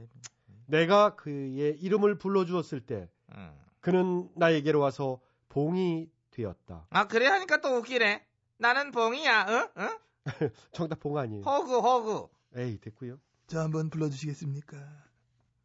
내가 0.67 1.17
그의 1.17 1.79
이름을 1.81 2.19
불러주었을 2.19 2.81
때 2.85 3.09
응. 3.35 3.59
그는 3.81 4.29
나에게로 4.37 4.79
와서 4.79 5.21
봉이 5.49 6.11
되었다. 6.31 6.87
아 6.91 7.09
그래 7.09 7.27
하니까 7.27 7.61
또 7.61 7.77
웃기네. 7.77 8.25
나는 8.59 8.91
봉이야. 8.91 9.43
어? 9.43 9.83
어? 9.83 9.99
정답 10.73 11.01
봉 11.01 11.17
아니에요. 11.17 11.43
호구 11.43 11.77
호구. 11.79 12.29
에이, 12.57 12.79
됐고요. 12.81 13.19
저 13.47 13.61
한번 13.61 13.89
불러주시겠습니까 13.91 14.77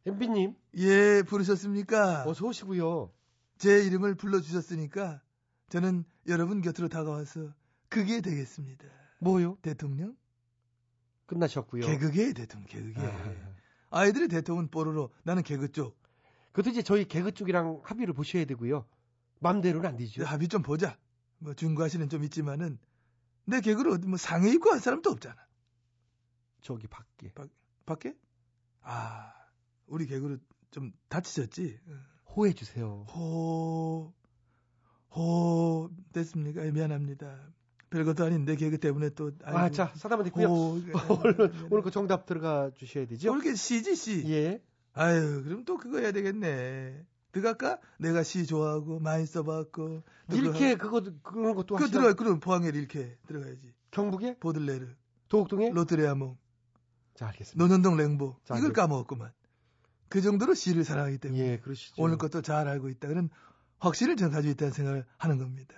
엠비님, 0.06 0.54
예 0.76 1.22
부르셨습니까 1.22 2.24
어서 2.26 2.46
오시고요. 2.46 3.12
제 3.56 3.82
이름을 3.84 4.16
불러주셨으니까 4.16 5.22
저는 5.70 6.04
여러분 6.26 6.60
곁으로 6.60 6.88
다가와서 6.88 7.54
그게 7.88 8.20
되겠습니다. 8.20 8.84
뭐요? 9.20 9.56
대통령? 9.62 10.16
끝나셨고요. 11.26 11.86
개그계 11.86 12.34
대통령, 12.34 12.68
개그계. 12.68 13.00
아. 13.00 13.54
아이들의 13.90 14.28
대통령은 14.28 14.70
뽀로로, 14.70 15.10
나는 15.22 15.42
개그 15.42 15.72
쪽. 15.72 15.96
그것도 16.52 16.70
이제 16.70 16.82
저희 16.82 17.06
개그 17.06 17.32
쪽이랑 17.32 17.80
합의를 17.84 18.12
보셔야 18.12 18.44
되고요. 18.44 18.86
맘대로는 19.40 19.88
안 19.88 19.96
되죠. 19.96 20.24
합의 20.24 20.48
좀 20.48 20.62
보자. 20.62 20.98
뭐 21.38 21.54
중과실은 21.54 22.08
좀 22.08 22.24
있지만은 22.24 22.78
내 23.46 23.60
개그를 23.60 23.92
어디 23.92 24.06
뭐 24.06 24.18
상해 24.18 24.50
입고 24.50 24.70
할 24.70 24.80
사람도 24.80 25.10
없잖아. 25.10 25.36
저기 26.60 26.86
밖에. 26.86 27.32
밖에? 27.86 28.16
아, 28.82 29.32
우리 29.86 30.06
개그로 30.06 30.38
좀 30.70 30.92
다치셨지? 31.08 31.78
호해 32.36 32.52
주세요. 32.52 33.06
호, 33.10 34.12
호, 35.14 35.90
됐습니까? 36.12 36.64
예, 36.66 36.70
미안합니다. 36.70 37.38
별것도 37.90 38.24
아닌데 38.24 38.56
개그 38.56 38.78
때문에 38.78 39.10
또. 39.10 39.30
아, 39.44 39.70
자, 39.70 39.92
사담은 39.94 40.24
됐고요. 40.24 40.46
호, 40.48 40.80
얼른 41.22 41.68
오늘 41.70 41.82
그 41.82 41.90
정답 41.90 42.26
들어가 42.26 42.70
주셔야 42.76 43.06
되죠. 43.06 43.32
이렇게 43.32 43.54
시지, 43.54 43.94
시. 43.94 44.24
예. 44.30 44.60
아유, 44.94 45.42
그럼 45.44 45.64
또 45.64 45.76
그거 45.76 45.98
해야 45.98 46.10
되겠네. 46.12 47.04
들어갈까? 47.30 47.78
내가 47.98 48.22
시 48.22 48.46
좋아하고 48.46 48.98
많이 49.00 49.26
써봤고. 49.26 50.02
또 50.30 50.36
이렇게 50.36 50.76
그거 50.76 51.02
그런 51.22 51.54
것도 51.54 51.76
그 51.76 51.82
하시나? 51.84 52.00
들어가, 52.00 52.14
그럼 52.14 52.40
포항에 52.40 52.68
이렇게 52.68 53.16
들어가야지. 53.26 53.72
경북에? 53.90 54.38
보들레르. 54.38 54.88
도곡동에? 55.28 55.70
로트레아몽. 55.70 56.36
자, 57.14 57.28
알겠습니다. 57.28 57.62
노년동 57.64 57.96
랭보. 57.96 58.36
자, 58.44 58.56
이걸 58.56 58.68
그- 58.70 58.74
까먹었구만. 58.74 59.32
그 60.14 60.20
정도로 60.20 60.54
시를 60.54 60.84
사랑하기 60.84 61.18
때문에. 61.18 61.40
예. 61.42 61.60
오늘 61.96 62.18
것도 62.18 62.40
잘 62.40 62.68
알고 62.68 62.88
있다. 62.88 63.08
그런 63.08 63.30
확신을 63.80 64.14
저는 64.14 64.32
가지고 64.32 64.52
있다는 64.52 64.72
생각을 64.72 65.04
하는 65.18 65.38
겁니다. 65.38 65.74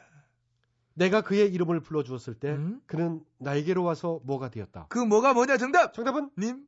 내가 0.93 1.23
그의 1.23 1.51
이름을 1.55 1.81
불러 1.81 2.03
주었을 2.03 2.35
때 2.35 2.51
음? 2.51 2.83
그는 2.85 3.25
나에게로 3.39 3.83
와서 3.83 4.21
뭐가 4.25 4.51
되었다. 4.51 4.89
그 4.91 4.99
뭐가 4.99 5.33
뭐냐 5.33 5.57
정답! 5.57 5.95
정답은 5.95 6.33
님, 6.39 6.67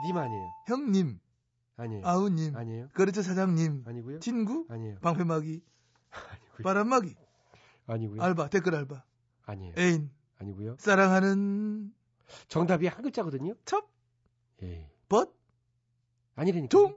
님 0.00 0.16
아니에요. 0.16 0.50
형님, 0.64 1.20
아니에요. 1.76 2.04
아우님, 2.04 2.56
아니에요. 2.56 2.88
거래처 2.88 3.22
사장님, 3.22 3.84
아니고요. 3.86 4.18
친구, 4.18 4.66
아니에요. 4.68 4.98
방패막이, 5.02 5.62
아니고요. 6.10 6.62
바람막이, 6.64 7.14
아니고요. 7.86 8.20
알바, 8.20 8.48
댓글 8.48 8.74
알바, 8.74 9.04
아니에요. 9.44 9.74
애인, 9.78 10.10
아니고요. 10.38 10.74
사랑하는 10.80 11.94
정답이 12.48 12.88
한 12.88 13.02
글자거든요. 13.02 13.54
첩, 13.64 13.88
예. 14.64 14.90
벗, 15.08 15.35
아니라니까. 16.36 16.68
종, 16.68 16.96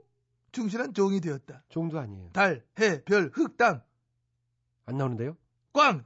충실한 0.52 0.94
종이 0.94 1.20
되었다. 1.20 1.64
종도 1.68 1.98
아니에요. 1.98 2.30
달, 2.32 2.64
해, 2.78 3.02
별, 3.04 3.30
흙, 3.34 3.56
땅, 3.56 3.82
안 4.86 4.96
나오는데요. 4.96 5.36
꽝! 5.72 6.04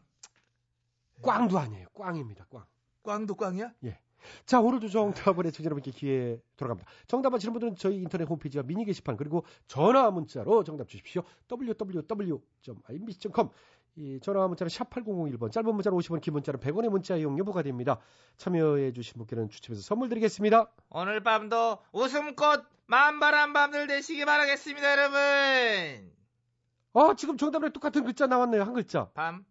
꽝도 1.23 1.59
아니에요. 1.59 1.87
꽝입니다. 1.95 2.47
꽝. 2.51 2.65
꽝도 3.03 3.35
꽝이야? 3.35 3.73
자, 4.47 4.61
오늘도 4.61 4.89
정답을 4.89 5.47
해주신 5.47 5.65
여러분께 5.65 5.91
기회 5.91 6.41
돌아갑니다. 6.57 6.91
정답 7.07 7.35
아시는 7.35 7.53
분들은 7.53 7.77
저희 7.77 7.97
인터넷 7.97 8.25
홈페이지와 8.25 8.65
미니 8.65 8.85
게시판 8.85 9.17
그리고 9.17 9.45
전화 9.67 10.11
문자로 10.11 10.65
정답 10.65 10.89
주십시오. 10.89 11.23
www.imbc.com 11.51 13.49
이 13.97 14.19
전화 14.21 14.49
문자는 14.49 14.69
샵 14.71 14.91
8001번, 14.91 15.53
짧은 15.53 15.73
문자는 15.73 15.97
50원, 15.97 16.21
긴 16.21 16.33
문자는 16.35 16.59
100원의 16.59 16.89
문자 16.89 17.17
이용료 17.17 17.45
부과됩니다. 17.45 18.01
참여해 18.39 18.93
주신 18.93 19.19
분께는 19.19 19.51
추첨해서 19.51 19.83
선물 19.83 20.09
드리겠습니다. 20.09 20.69
오늘 20.91 21.23
밤도 21.23 21.79
웃음꽃 21.93 22.74
만발한 22.87 23.53
밤들 23.53 23.87
되시기 23.87 24.25
바라겠습니다, 24.25 24.91
여러분. 24.93 26.13
아, 26.95 27.15
지금 27.17 27.37
정답이랑 27.37 27.73
똑같은 27.73 28.05
글자 28.05 28.27
나왔네요. 28.27 28.63
한 28.63 28.75
글자. 28.75 29.11
밤. 29.11 29.45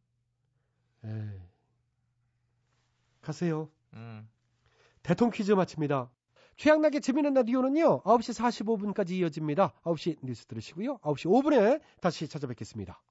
에이. 1.03 1.41
가세요. 3.21 3.69
음. 3.93 4.29
대통 5.01 5.29
퀴즈 5.29 5.51
마칩니다. 5.51 6.09
최양락의 6.57 7.01
재미있는 7.01 7.33
라디오는요, 7.33 8.03
9시 8.03 8.39
45분까지 8.39 9.11
이어집니다. 9.11 9.73
9시 9.83 10.17
뉴스 10.21 10.45
들으시고요. 10.45 10.99
9시 10.99 11.25
5분에 11.29 11.81
다시 11.99 12.27
찾아뵙겠습니다. 12.27 13.01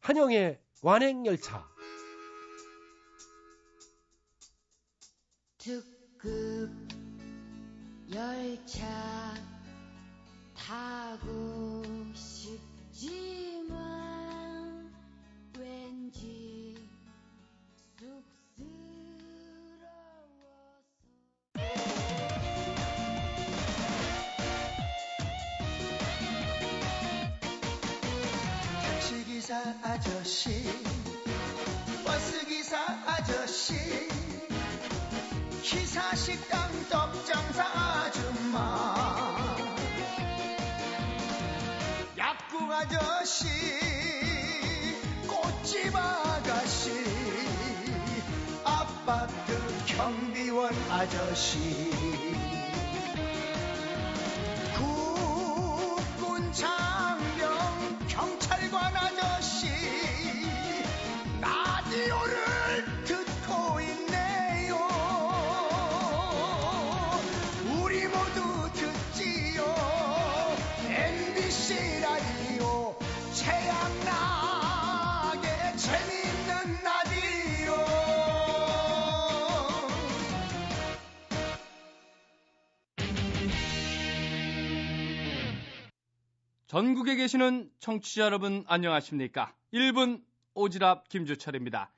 한영의 0.00 0.60
완행열차. 0.82 1.68
특급 6.22 6.70
열차 8.12 8.86
타고 10.54 11.82
싶지만 12.14 13.70
왠지 15.58 16.76
쑥스러워서 17.98 18.20
택시기사 28.82 29.56
아저씨 29.82 30.99
기사 35.90 36.14
식당 36.14 36.70
떡장사 36.88 37.64
아줌마. 37.64 38.94
약국 42.16 42.70
아저씨 42.70 43.48
꽃집 45.26 45.96
아가씨 45.96 46.92
아파트 48.62 49.58
경비원 49.86 50.72
아저씨 50.90 51.58
전국에 86.70 87.16
계시는 87.16 87.68
청취자 87.80 88.22
여러분 88.22 88.64
안녕하십니까? 88.68 89.52
1분 89.74 90.22
오지랖 90.54 91.02
김주철입니다. 91.08 91.92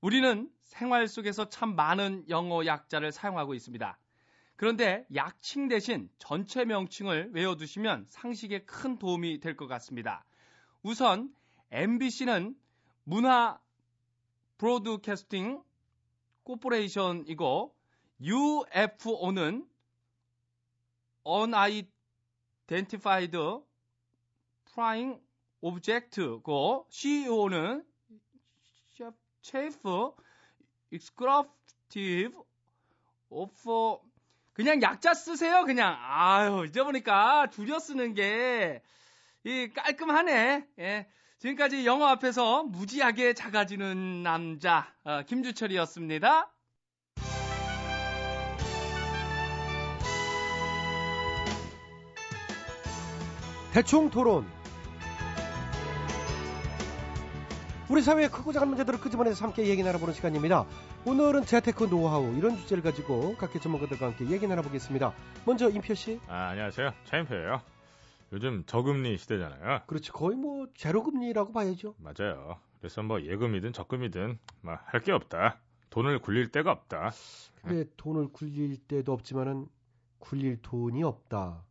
우리는 0.00 0.50
생활 0.64 1.06
속에서 1.06 1.48
참 1.48 1.76
많은 1.76 2.28
영어 2.28 2.66
약자를 2.66 3.12
사용하고 3.12 3.54
있습니다. 3.54 3.96
그런데 4.56 5.06
약칭 5.14 5.68
대신 5.68 6.10
전체 6.18 6.64
명칭을 6.64 7.30
외워두시면 7.32 8.06
상식에 8.08 8.64
큰 8.64 8.98
도움이 8.98 9.38
될 9.38 9.54
것 9.54 9.68
같습니다. 9.68 10.24
우선 10.82 11.32
MBC는 11.70 12.56
문화 13.04 13.60
브로드캐스팅 14.56 15.62
코퍼레이션이고 16.42 17.72
UFO는 18.20 19.68
Unidentified 21.24 23.67
Flying 24.78 25.20
Object고 25.60 26.86
CEO는 26.90 27.84
Chief 29.42 29.78
Executive 30.92 32.34
of 33.28 33.98
그냥 34.52 34.80
약자 34.82 35.14
쓰세요 35.14 35.64
그냥 35.64 35.96
아유 35.98 36.64
잊어보니까 36.66 37.48
줄여 37.50 37.78
쓰는 37.78 38.14
게 38.14 38.82
이 39.44 39.70
깔끔하네 39.72 40.66
예. 40.80 41.06
지금까지 41.38 41.86
영어 41.86 42.06
앞에서 42.06 42.64
무지하게 42.64 43.32
작아지는 43.32 44.22
남자 44.22 44.92
어, 45.04 45.22
김주철이었습니다. 45.22 46.52
대충 53.72 54.10
토론. 54.10 54.57
우리 57.90 58.02
사회의 58.02 58.28
크고 58.30 58.52
작은 58.52 58.68
문제들을 58.68 59.00
끄집어내서 59.00 59.46
함께 59.46 59.66
얘기 59.66 59.82
나눠보는 59.82 60.12
시간입니다. 60.12 60.66
오늘은 61.06 61.46
재테크 61.46 61.88
노하우 61.88 62.34
이런 62.36 62.56
주제를 62.56 62.82
가지고 62.82 63.34
각계 63.36 63.58
전문가들과 63.58 64.06
함께 64.06 64.26
얘기 64.28 64.46
나눠보겠습니다. 64.46 65.14
먼저 65.46 65.70
임표 65.70 65.94
씨. 65.94 66.20
아, 66.28 66.48
안녕하세요. 66.50 66.92
차인표예요. 67.06 67.62
요즘 68.32 68.62
저금리 68.66 69.16
시대잖아요. 69.16 69.82
그렇지 69.86 70.12
거의 70.12 70.36
뭐 70.36 70.66
제로금리라고 70.74 71.52
봐야죠. 71.52 71.94
맞아요. 71.96 72.58
그래서 72.78 73.02
뭐 73.02 73.22
예금이든 73.22 73.72
적금이든 73.72 74.38
뭐할게 74.60 75.12
없다. 75.12 75.58
돈을 75.88 76.18
굴릴 76.18 76.52
데가 76.52 76.70
없다. 76.70 77.12
근데 77.62 77.86
돈을 77.96 78.28
굴릴 78.32 78.76
때도 78.86 79.14
없지만은 79.14 79.66
굴릴 80.18 80.60
돈이 80.60 81.02
없다. 81.02 81.62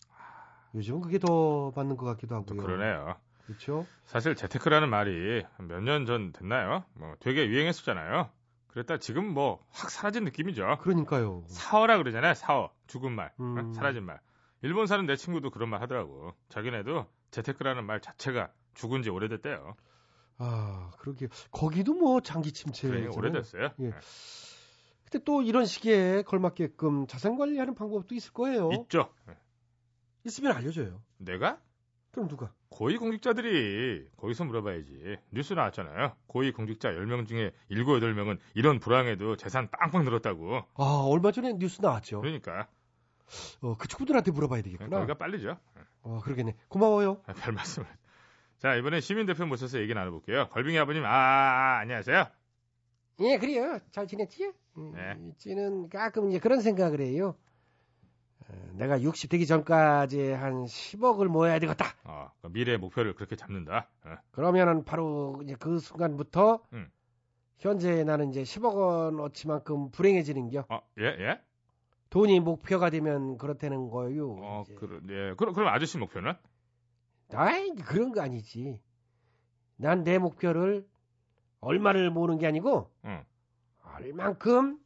요즘은 0.74 1.02
그게 1.02 1.20
더 1.20 1.72
맞는 1.76 1.96
것 1.96 2.08
같기도 2.08 2.44
또 2.48 2.56
하고요. 2.56 2.66
그러네요. 2.66 3.16
그렇죠? 3.48 3.86
사실 4.06 4.36
재테크라는 4.36 4.90
말이 4.90 5.44
몇 5.60 5.82
년 5.82 6.06
전 6.06 6.32
됐나요? 6.34 6.84
뭐 6.94 7.16
되게 7.20 7.48
유행했었잖아요. 7.48 8.30
그랬다 8.68 8.98
지금 8.98 9.26
뭐 9.34 9.60
확 9.72 9.90
사라진 9.90 10.24
느낌이죠. 10.26 10.78
그러니까요. 10.82 11.44
사어라 11.48 11.98
그러잖아요. 11.98 12.34
사어. 12.36 12.72
죽은 12.88 13.12
말. 13.14 13.28
어? 13.38 13.44
음. 13.44 13.74
사라진 13.74 14.04
말. 14.06 14.20
일본 14.62 14.86
사는 14.88 15.06
내 15.06 15.16
친구도 15.16 15.50
그런 15.52 15.70
말 15.70 15.82
하더라고. 15.82 16.34
자기네도 16.50 17.06
재테크라는 17.32 17.86
말 17.86 18.02
자체가 18.02 18.52
죽은 18.76 19.02
지 19.04 19.10
오래됐대요. 19.10 19.76
아, 20.40 20.92
그러게. 21.00 21.28
거기도 21.52 21.94
뭐 21.96 22.22
장기 22.22 22.52
침체. 22.52 22.88
그래, 22.88 23.08
오래됐어요. 23.08 23.72
예. 23.80 23.84
네. 23.90 23.92
근데 25.10 25.24
또 25.24 25.42
이런 25.42 25.66
시기에 25.66 26.22
걸맞게끔 26.24 27.08
자산 27.08 27.38
관리하는 27.38 27.74
방법도 27.76 28.14
있을 28.14 28.34
거예요. 28.34 28.70
있죠. 28.74 29.10
네. 29.26 29.34
있으면 30.26 30.52
알려줘요. 30.56 31.02
내가? 31.18 31.60
그럼 32.18 32.28
누가? 32.28 32.52
고위 32.70 32.98
공직자들이 32.98 34.08
거기서 34.18 34.44
물어봐야지. 34.46 35.18
뉴스 35.32 35.54
나왔잖아요. 35.54 36.16
고위 36.26 36.52
공직자 36.52 36.90
10명 36.90 37.28
중에 37.28 37.52
7, 37.70 37.84
8명은 37.86 38.40
이런 38.56 38.80
불황에도 38.80 39.36
재산 39.36 39.70
빵빵 39.70 40.04
늘었다고. 40.04 40.64
아, 40.74 41.06
얼마 41.08 41.32
전에 41.32 41.54
뉴스 41.54 41.80
나왔죠. 41.80 42.22
그러니까 42.22 42.68
어, 43.62 43.76
그 43.78 43.88
친구들한테 43.88 44.32
물어봐야 44.32 44.64
되겠구나. 44.64 44.98
거기가 44.98 45.14
빨리죠. 45.14 45.60
어, 46.02 46.20
그러겠네. 46.24 46.56
고마워요. 46.70 47.22
아, 47.28 47.34
별 47.34 47.54
말씀을. 47.54 47.88
자, 48.58 48.74
이번엔 48.74 49.00
시민 49.02 49.28
대표 49.28 49.46
모셔서 49.46 49.80
얘기 49.80 49.94
나눠볼게요. 49.94 50.48
걸빙이 50.50 50.80
아버님, 50.80 51.06
아, 51.06 51.10
아, 51.10 51.78
안녕하세요. 51.82 52.26
예, 53.20 53.38
그래요. 53.38 53.78
잘 53.92 54.08
지냈지? 54.08 54.52
음, 54.78 54.92
네. 54.96 55.34
찌는 55.38 55.90
가끔 55.90 56.30
이제 56.30 56.40
그런 56.40 56.62
생각을 56.62 57.00
해요. 57.00 57.36
어, 58.50 58.72
내가 58.74 59.02
60 59.02 59.30
되기 59.30 59.46
전까지 59.46 60.32
한 60.32 60.66
10억을 60.66 61.28
모아야 61.28 61.60
되겠다. 61.60 61.86
어, 62.04 62.32
그 62.42 62.48
미래의 62.48 62.78
목표를 62.78 63.14
그렇게 63.16 63.36
잡는다. 63.36 63.90
어. 64.06 64.16
그러면은 64.32 64.84
바로 64.84 65.40
이제 65.44 65.56
그 65.60 65.80
순간부터 65.80 66.64
음. 66.74 66.90
현재 67.58 68.04
나는 68.04 68.30
이제 68.30 68.44
10억 68.44 68.76
원어치만큼 68.76 69.92
불행해지는겨. 69.92 70.66
어, 70.70 70.80
예, 71.00 71.04
예? 71.06 71.42
돈이 72.10 72.40
목표가 72.40 72.90
되면 72.90 73.38
그렇다는 73.38 73.90
거요. 73.90 74.32
어, 74.40 74.64
이제. 74.66 74.76
그, 74.76 75.02
예. 75.10 75.34
그럼, 75.36 75.54
그럼 75.54 75.68
아저씨 75.74 75.98
목표는? 75.98 76.34
아이, 77.34 77.70
그런 77.76 78.12
거 78.12 78.22
아니지. 78.22 78.80
난 79.76 80.04
내 80.04 80.18
목표를 80.18 80.88
얼마를 81.60 82.10
모으는 82.12 82.38
게 82.38 82.48
아니고 82.48 82.90
응. 83.06 83.24
얼만큼 83.96 84.80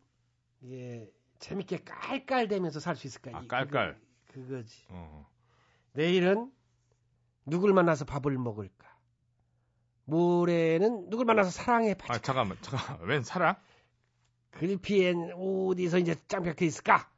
예, 0.65 1.09
재밌게 1.41 1.79
깔깔대면서 1.83 2.79
살 2.79 2.95
수 2.95 3.07
있을까? 3.07 3.31
아, 3.35 3.41
이- 3.41 3.47
깔깔. 3.47 3.99
그거, 4.27 4.47
그거지. 4.47 4.85
어. 4.89 5.27
내일은 5.93 6.51
누굴 7.45 7.73
만나서 7.73 8.05
밥을 8.05 8.37
먹을까? 8.37 8.89
모레는 10.05 11.09
누굴 11.09 11.25
만나서 11.25 11.49
사랑에 11.49 11.91
아, 11.91 11.95
빠질까? 11.95 12.19
잠깐만, 12.19 12.57
잠깐만. 12.61 13.07
웬 13.07 13.23
사랑? 13.23 13.55
글피엔 14.51 15.31
어디서 15.33 15.97
이제 15.99 16.15
짱박혀 16.27 16.65
있을까? 16.65 17.09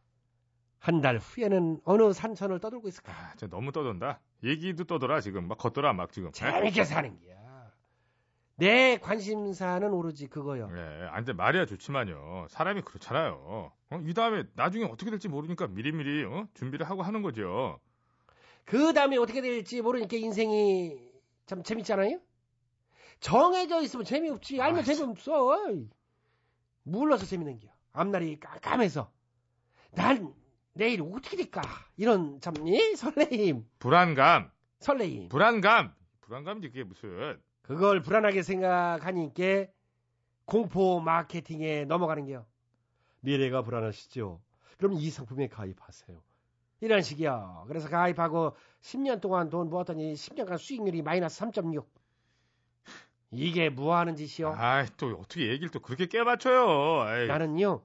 한 0.79 1.01
달 1.01 1.17
후에는 1.17 1.79
어느 1.85 2.11
산천을 2.13 2.59
떠돌고 2.59 2.87
있을까? 2.89 3.13
아, 3.13 3.29
진짜 3.35 3.47
너무 3.47 3.71
떠돈다. 3.71 4.19
얘기도 4.43 4.83
떠돌아, 4.83 5.21
지금. 5.21 5.47
막 5.47 5.57
걷더라, 5.57 5.93
막 5.93 6.11
지금. 6.11 6.27
예? 6.29 6.31
재밌게 6.31 6.83
사는 6.83 7.19
거야. 7.21 7.33
내 8.55 8.97
관심사는 8.97 9.91
오로지 9.91 10.27
그거요. 10.27 10.69
예, 10.75 11.07
아, 11.07 11.15
근데 11.15 11.33
말이야 11.33 11.65
좋지만요. 11.65 12.47
사람이 12.49 12.81
그렇잖아요. 12.81 13.39
어? 13.41 13.71
이 14.05 14.13
다음에 14.13 14.43
나중에 14.53 14.85
어떻게 14.85 15.09
될지 15.09 15.27
모르니까 15.27 15.67
미리미리 15.67 16.23
어? 16.25 16.47
준비를 16.53 16.87
하고 16.89 17.01
하는 17.01 17.21
거죠. 17.21 17.79
그 18.65 18.93
다음에 18.93 19.17
어떻게 19.17 19.41
될지 19.41 19.81
모르니까 19.81 20.15
인생이 20.17 20.97
참 21.45 21.63
재밌잖아요? 21.63 22.19
정해져 23.19 23.81
있으면 23.81 24.05
재미없지. 24.05 24.61
알면 24.61 24.81
아, 24.81 24.83
재미없어. 24.83 25.57
물러서 26.83 27.25
재밌는 27.25 27.59
겨. 27.59 27.69
앞날이 27.93 28.39
깜깜해서. 28.39 29.11
난 29.91 30.33
내일 30.73 31.01
어떻게 31.01 31.37
될까? 31.37 31.61
이런 31.97 32.39
참, 32.41 32.53
이 32.67 32.95
설레임. 32.95 33.65
불안감, 33.79 34.51
설레임. 34.79 35.29
불안감. 35.29 35.93
불안감이지 36.21 36.69
그게 36.69 36.83
무슨. 36.83 37.39
그걸 37.63 38.01
불안하게 38.01 38.43
생각하니까 38.43 39.65
공포 40.45 40.99
마케팅에 40.99 41.85
넘어가는 41.85 42.25
겨. 42.27 42.45
미래가 43.21 43.61
불안하시죠? 43.61 44.41
그럼 44.77 44.93
이 44.93 45.09
상품에 45.09 45.47
가입하세요. 45.47 46.21
이런 46.81 47.01
식이요. 47.01 47.63
그래서 47.67 47.87
가입하고 47.87 48.55
10년 48.81 49.21
동안 49.21 49.49
돈 49.49 49.69
모았더니 49.69 50.13
10년간 50.13 50.57
수익률이 50.57 51.01
마이너스 51.01 51.39
3.6. 51.39 51.85
이게 53.31 53.69
뭐 53.69 53.95
하는 53.95 54.15
짓이요? 54.15 54.53
아이, 54.57 54.85
또 54.97 55.07
어떻게 55.17 55.47
얘기를 55.47 55.69
또 55.69 55.79
그렇게 55.79 56.05
깨맞춰요. 56.07 57.01
아이, 57.01 57.27
나는요, 57.27 57.83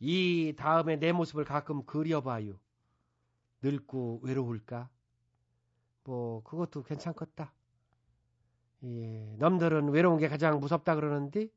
이 0.00 0.54
다음에 0.58 0.96
내 0.96 1.12
모습을 1.12 1.44
가끔 1.44 1.86
그려봐요. 1.86 2.58
늙고 3.62 4.20
외로울까? 4.24 4.90
뭐, 6.04 6.42
그것도 6.42 6.82
괜찮겠다. 6.82 7.52
예, 8.84 9.34
남들은 9.38 9.88
외로운 9.88 10.18
게 10.18 10.28
가장 10.28 10.60
무섭다 10.60 10.94
그러는데, 10.94 11.48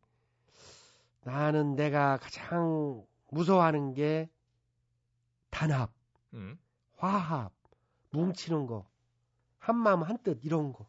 나는 1.23 1.75
내가 1.75 2.17
가장 2.17 3.05
무서워하는 3.29 3.93
게 3.93 4.29
단합, 5.49 5.91
음. 6.33 6.57
화합, 6.97 7.51
뭉치는 8.11 8.65
거, 8.65 8.87
한마음 9.59 10.03
한뜻 10.03 10.43
이런 10.43 10.73
거. 10.73 10.87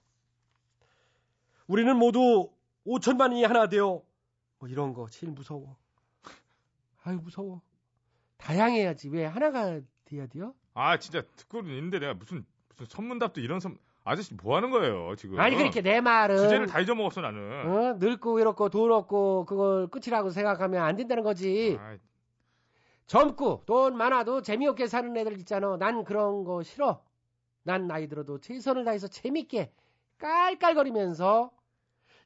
우리는 1.66 1.97
모두 1.97 2.51
5천만이 2.87 3.42
하나 3.47 3.68
되어 3.68 4.03
뭐 4.59 4.68
이런 4.68 4.92
거 4.95 5.09
제일 5.09 5.33
무서워. 5.33 5.77
아유, 7.03 7.18
무서워. 7.21 7.61
다양해야지. 8.37 9.09
왜 9.09 9.25
하나가 9.25 9.81
돼야 10.05 10.27
돼요? 10.27 10.55
아, 10.75 10.99
진짜 10.99 11.23
듣고는 11.37 11.71
있는데 11.75 11.99
내가 11.99 12.14
무슨 12.14 12.45
무슨 12.68 12.87
선문답도 12.87 13.40
이런 13.40 13.61
선 13.61 13.79
아저씨 14.05 14.35
뭐 14.35 14.57
하는 14.57 14.71
거예요, 14.71 15.15
지금? 15.17 15.38
아니, 15.38 15.57
그렇게 15.57 15.81
내 15.81 16.01
말은. 16.01 16.37
주제를 16.37 16.67
다 16.67 16.81
잊어먹었어, 16.81 17.21
나는. 17.21 17.67
어? 17.69 17.95
늙고 17.99 18.35
외롭고 18.35 18.69
돈 18.69 18.91
없고 18.91 19.45
그걸 19.45 19.87
끝이라고 19.88 20.31
생각하면 20.31 20.83
안 20.83 20.97
된다는 20.97 21.23
거지. 21.23 21.79
아이, 21.81 21.99
젊고 23.07 23.62
돈 23.67 23.97
많아도 23.97 24.43
재미없게 24.43 24.87
사는 24.87 25.17
애들 25.17 25.38
있잖아. 25.38 25.77
난 25.77 26.03
그런 26.05 26.45
거 26.45 26.62
싫어. 26.62 27.03
난 27.62 27.87
나이 27.87 28.09
들어도 28.09 28.41
최선을 28.41 28.85
다해서 28.85 29.07
재밌게 29.07 29.73
깔깔거리면서 30.19 31.51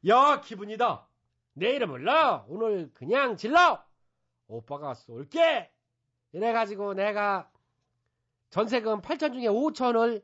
야 0.08 0.40
기분이다. 0.40 1.06
내 1.54 1.70
이름 1.70 1.90
불러. 1.90 2.44
오늘 2.48 2.90
그냥 2.94 3.36
질러. 3.36 3.82
오빠가 4.46 4.94
쏠게. 4.94 5.70
이래 6.32 6.52
가지고 6.52 6.94
내가 6.94 7.50
전세금 8.50 9.00
8천 9.00 9.32
중에 9.32 9.46
5천을 9.48 10.22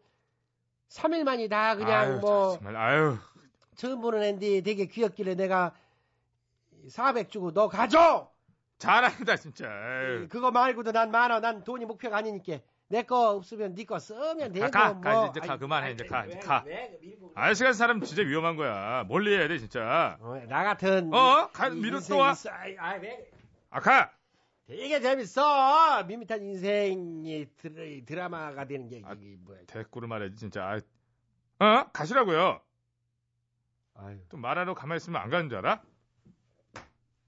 3일 0.93 1.25
만이 1.25 1.49
다 1.49 1.75
그냥 1.75 2.01
아유, 2.01 2.19
뭐 2.21 2.57
정말 2.59 2.77
아유. 2.77 3.17
처음 3.77 4.01
보는 4.03 4.23
앤디 4.23 4.63
되게 4.63 4.87
귀엽길래 4.87 5.35
내가 5.35 5.75
400 6.89 7.31
주고 7.31 7.53
너 7.53 7.69
가져. 7.69 8.31
잘한다, 8.79 9.37
진짜. 9.37 9.67
아유. 9.69 10.27
그거 10.29 10.51
말고도 10.51 10.93
난 10.93 11.11
많아. 11.11 11.41
난 11.41 11.65
돈이 11.65 11.85
목표가 11.87 12.19
아니니까. 12.19 12.59
내 12.89 13.05
거 13.05 13.31
없으면 13.31 13.75
네 13.75 13.85
거 13.85 13.99
쓰면 13.99 14.53
되고 14.53 14.71
가, 14.71 14.71
가, 14.71 14.93
뭐. 14.93 15.01
가, 15.01 15.27
이제 15.31 15.41
가, 15.41 15.53
아이, 15.55 15.59
그만해, 15.59 15.87
아이, 15.87 15.93
이제 15.95 16.05
가, 16.05 16.21
왜, 16.21 16.27
이제 16.29 16.39
가. 16.41 16.63
왜 16.67 16.99
밀고 17.01 17.33
아저씨 17.35 17.63
같은 17.63 17.73
사람 17.75 18.01
진짜 18.03 18.23
위험한 18.23 18.57
거야. 18.57 19.05
멀리 19.09 19.35
해야 19.35 19.49
돼, 19.49 19.59
진짜. 19.59 20.19
어, 20.21 20.43
나 20.49 20.63
같은 20.65 21.11
어? 21.15 21.49
가, 21.53 21.69
이 21.69 21.77
미루 21.77 22.01
또 22.07 22.19
와. 22.19 22.33
있어. 22.33 22.51
아이, 22.51 22.77
왜? 23.01 23.31
아, 23.71 23.81
가! 23.81 24.11
되게 24.73 25.01
재밌어. 25.01 26.03
밋밋한 26.05 26.43
인생이 26.43 27.47
드, 27.59 28.05
드라마가 28.07 28.65
되는 28.67 28.89
게 28.89 29.03
아, 29.05 29.13
이게 29.13 29.37
뭐야? 29.41 29.59
대꾸를 29.67 30.09
말해야지, 30.09 30.37
진짜. 30.37 30.81
아, 31.59 31.65
어? 31.65 31.91
가시라고요. 31.93 32.59
아유. 33.95 34.19
또 34.31 34.39
말하러 34.39 34.73
가만히 34.75 34.97
있으면 34.97 35.21
안 35.21 35.29
가는 35.29 35.51
줄 35.51 35.59
알아? 35.59 35.83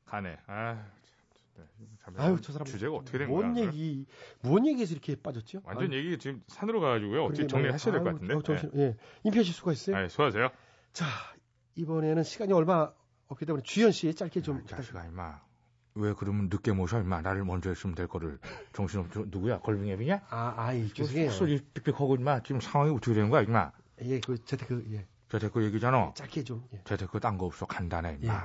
가네. 0.07 0.39
아, 0.47 0.87
아유 2.17 2.39
저 2.41 2.53
사람 2.53 2.65
주제가 2.67 2.95
어떻게 2.97 3.19
된 3.19 3.29
뭔 3.29 3.53
거야? 3.55 3.67
얘기 3.67 4.07
뭔 4.41 4.67
얘기에서 4.67 4.93
이렇게 4.93 5.15
빠졌죠? 5.15 5.61
완전 5.65 5.91
아유, 5.93 5.99
얘기 5.99 6.19
지금 6.19 6.43
산으로 6.49 6.81
가가지고요. 6.81 7.25
어떻게 7.27 7.47
정리하셔야 7.47 7.95
될 7.95 8.05
것. 8.05 8.13
같은데. 8.13 8.35
아유, 8.35 8.43
정신, 8.43 8.71
예. 8.77 8.97
임표 9.23 9.43
씨 9.43 9.53
수고했어요. 9.53 9.97
네. 9.97 10.03
아, 10.05 10.09
수고하세요. 10.09 10.49
자 10.93 11.05
이번에는 11.77 12.23
시간이 12.23 12.53
얼마 12.55 12.91
없기 13.29 13.45
때문에 13.47 13.63
주현 13.63 13.93
씨 13.93 14.15
짧게 14.15 14.41
좀. 14.43 14.59
야, 14.59 14.63
자식아 14.67 15.05
임마. 15.07 15.41
왜 15.97 16.13
그러면 16.13 16.49
늦게 16.51 16.73
모셔 16.73 17.01
임마. 17.01 17.21
나를 17.23 17.45
먼저 17.45 17.69
했으면 17.71 17.95
될 17.95 18.09
거를. 18.09 18.39
정신없 18.73 19.13
저 19.13 19.25
누구야? 19.29 19.61
걸빙애비냐? 19.61 20.23
아, 20.29 20.55
아이, 20.57 20.93
죄송해요. 20.93 21.31
소리 21.31 21.61
삑삑하고 21.73 22.17
임마. 22.17 22.43
지금 22.43 22.61
상황이 22.61 22.91
어떻게 22.93 23.15
되는 23.15 23.31
거야 23.31 23.43
임마. 23.43 23.71
예, 24.03 24.19
그 24.21 24.45
재테크 24.45 24.87
예. 24.93 25.07
재테크 25.29 25.63
얘기잖아. 25.65 26.13
짧게 26.15 26.43
좀. 26.43 26.67
예. 26.73 26.81
재테크 26.85 27.21
딴 27.21 27.39
거 27.39 27.47
없어 27.47 27.65
간단해 27.67 28.19
임마. 28.23 28.35
예. 28.35 28.39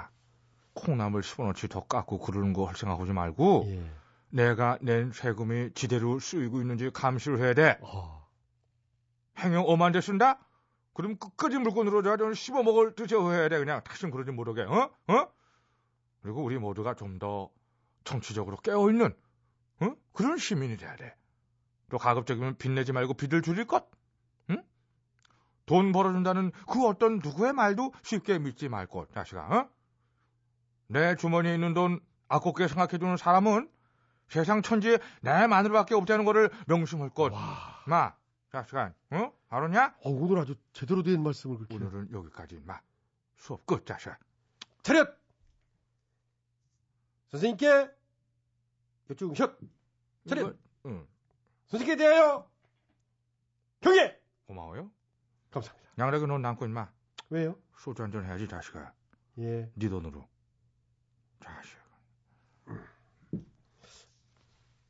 콩나물 0.76 1.22
10원어치 1.22 1.70
더 1.70 1.86
깎고 1.88 2.20
그러는 2.20 2.54
거 2.54 2.66
할 2.68 2.76
생각하지 2.76 3.14
말고 3.14 3.64
예. 3.68 3.92
내가 4.30 4.78
낸 4.82 5.12
세금이 5.12 5.72
지대로 5.74 6.20
쓰이고 6.20 6.62
있는지 6.62 6.92
감시를 6.92 7.40
해야 7.40 7.54
돼. 7.56 7.80
어. 7.82 8.30
행여 9.40 9.62
엄한 9.62 9.92
데 9.92 10.02
쓴다? 10.02 10.38
그럼 10.94 11.18
끝까지 11.18 11.58
물건으로 11.58 12.04
자좀 12.04 12.36
씹어 12.36 12.62
먹을 12.62 12.94
드셔 12.94 13.32
해야 13.32 13.50
돼. 13.50 13.58
그냥 13.58 13.82
다신 13.84 14.12
그러지 14.12 14.30
못하게. 14.32 14.62
어? 14.64 14.92
어? 15.08 15.28
그리고 16.21 16.43
우리 16.43 16.58
모두가 16.58 16.95
좀 16.95 17.19
더 17.19 17.49
정치적으로 18.03 18.58
깨어있는 18.58 19.15
어? 19.82 19.95
그런 20.13 20.38
시민이 20.38 20.77
돼야 20.77 20.95
돼. 20.95 21.15
또 21.89 21.97
가급적이면 21.97 22.58
빚내지 22.58 22.91
말고 22.91 23.13
빚을 23.15 23.41
줄일 23.41 23.65
것. 23.65 23.89
응? 24.49 24.63
돈 25.65 25.91
벌어준다는 25.91 26.51
그 26.67 26.86
어떤 26.88 27.19
누구의 27.19 27.53
말도 27.53 27.93
쉽게 28.03 28.39
믿지 28.39 28.69
말 28.69 28.88
것. 28.88 29.12
자식아. 29.12 29.41
어? 29.41 29.69
내 30.88 31.15
주머니에 31.15 31.53
있는 31.53 31.73
돈 31.73 31.99
아깝게 32.29 32.67
생각해주는 32.67 33.17
사람은 33.17 33.69
세상 34.27 34.62
천지에 34.62 34.99
내 35.21 35.47
마누라밖에 35.47 35.95
없다는 35.95 36.25
거를 36.25 36.49
명심할 36.67 37.10
것. 37.10 37.32
마, 37.86 38.13
자식아, 38.51 38.93
어? 39.12 39.32
알았냐? 39.49 39.95
어, 40.03 40.10
오늘 40.10 40.39
아주 40.39 40.55
제대로 40.73 41.03
된 41.03 41.21
말씀을 41.23 41.58
그렇게. 41.58 41.75
오늘은 41.75 42.12
여기까지, 42.13 42.60
마. 42.63 42.79
수업 43.38 43.65
끝, 43.65 43.86
자식아. 43.86 44.17
차렷! 44.84 45.18
선생님께 47.32 47.89
여쭈응협 49.10 49.60
차렷! 50.28 50.56
응, 50.86 51.08
선생님께 51.68 52.04
대하여 52.04 52.50
경례! 53.82 54.20
고마워요. 54.48 54.92
감사합니다. 55.52 55.92
양락이 55.98 56.26
넌 56.28 56.42
남고 56.42 56.65
임마. 56.65 56.92
왜요? 57.30 57.56
소주 57.78 58.02
한잔 58.04 58.26
해야지, 58.26 58.48
자식아. 58.48 58.94
예. 59.39 59.72
네 59.74 59.89
돈으로. 59.89 60.28
자식. 61.39 61.78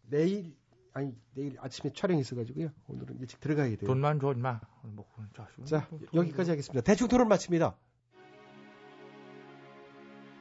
내일 0.04 0.58
아니 0.93 1.15
내일 1.34 1.58
아침에 1.60 1.93
촬영이 1.93 2.21
있어가지고요. 2.21 2.71
오늘은 2.88 3.19
일찍 3.19 3.39
들어가야 3.39 3.67
돼요. 3.75 3.86
돈만 3.86 4.19
줘, 4.19 4.32
임마. 4.34 4.60
뭐, 4.84 5.08
자식. 5.36 5.65
자 5.65 5.88
여기까지 6.13 6.52
하겠습니다. 6.52 6.82
대충 6.82 7.08
토론 7.08 7.28
마칩니다. 7.28 7.78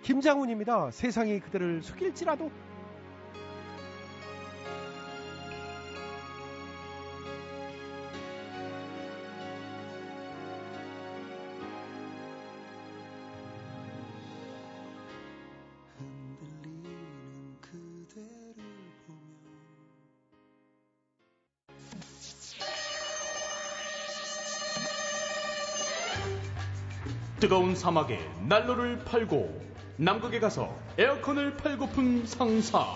김장훈입니다. 0.03 0.91
세상이 0.91 1.41
그대를 1.41 1.83
속일지라도 1.83 2.51
뜨거운 27.41 27.77
사막에 27.77 28.19
난로를 28.49 29.05
팔고 29.05 29.78
남극에 29.99 30.39
가서 30.39 30.73
에어컨을 30.97 31.57
팔고픈 31.57 32.25
상사. 32.27 32.95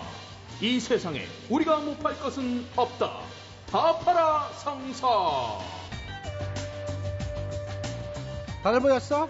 이 0.61 0.79
세상에 0.79 1.25
우리가 1.49 1.79
못 1.79 1.97
팔 1.99 2.17
것은 2.19 2.65
없다. 2.75 3.19
다 3.69 3.99
팔아 3.99 4.49
상사. 4.53 5.07
다들 8.63 8.79
모였어? 8.79 9.27